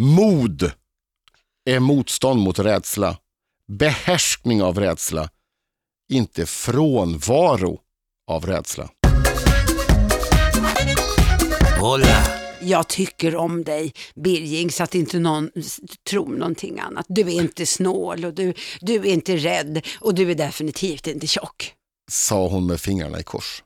Mod 0.00 0.72
är 1.64 1.80
motstånd 1.80 2.40
mot 2.40 2.58
rädsla. 2.58 3.16
Behärskning 3.72 4.62
av 4.62 4.80
rädsla. 4.80 5.30
Inte 6.12 6.46
frånvaro 6.46 7.80
av 8.30 8.46
rädsla. 8.46 8.90
Jag 12.60 12.88
tycker 12.88 13.36
om 13.36 13.64
dig, 13.64 13.92
Birging, 14.14 14.70
så 14.70 14.82
att 14.82 14.94
inte 14.94 15.18
någon 15.18 15.50
tror 16.10 16.36
någonting 16.36 16.80
annat. 16.80 17.06
Du 17.08 17.20
är 17.20 17.40
inte 17.40 17.66
snål 17.66 18.24
och 18.24 18.34
du, 18.34 18.54
du 18.80 18.94
är 18.94 19.06
inte 19.06 19.36
rädd 19.36 19.86
och 20.00 20.14
du 20.14 20.30
är 20.30 20.34
definitivt 20.34 21.06
inte 21.06 21.26
tjock. 21.26 21.72
Sa 22.10 22.48
hon 22.48 22.66
med 22.66 22.80
fingrarna 22.80 23.20
i 23.20 23.22
kors. 23.22 23.62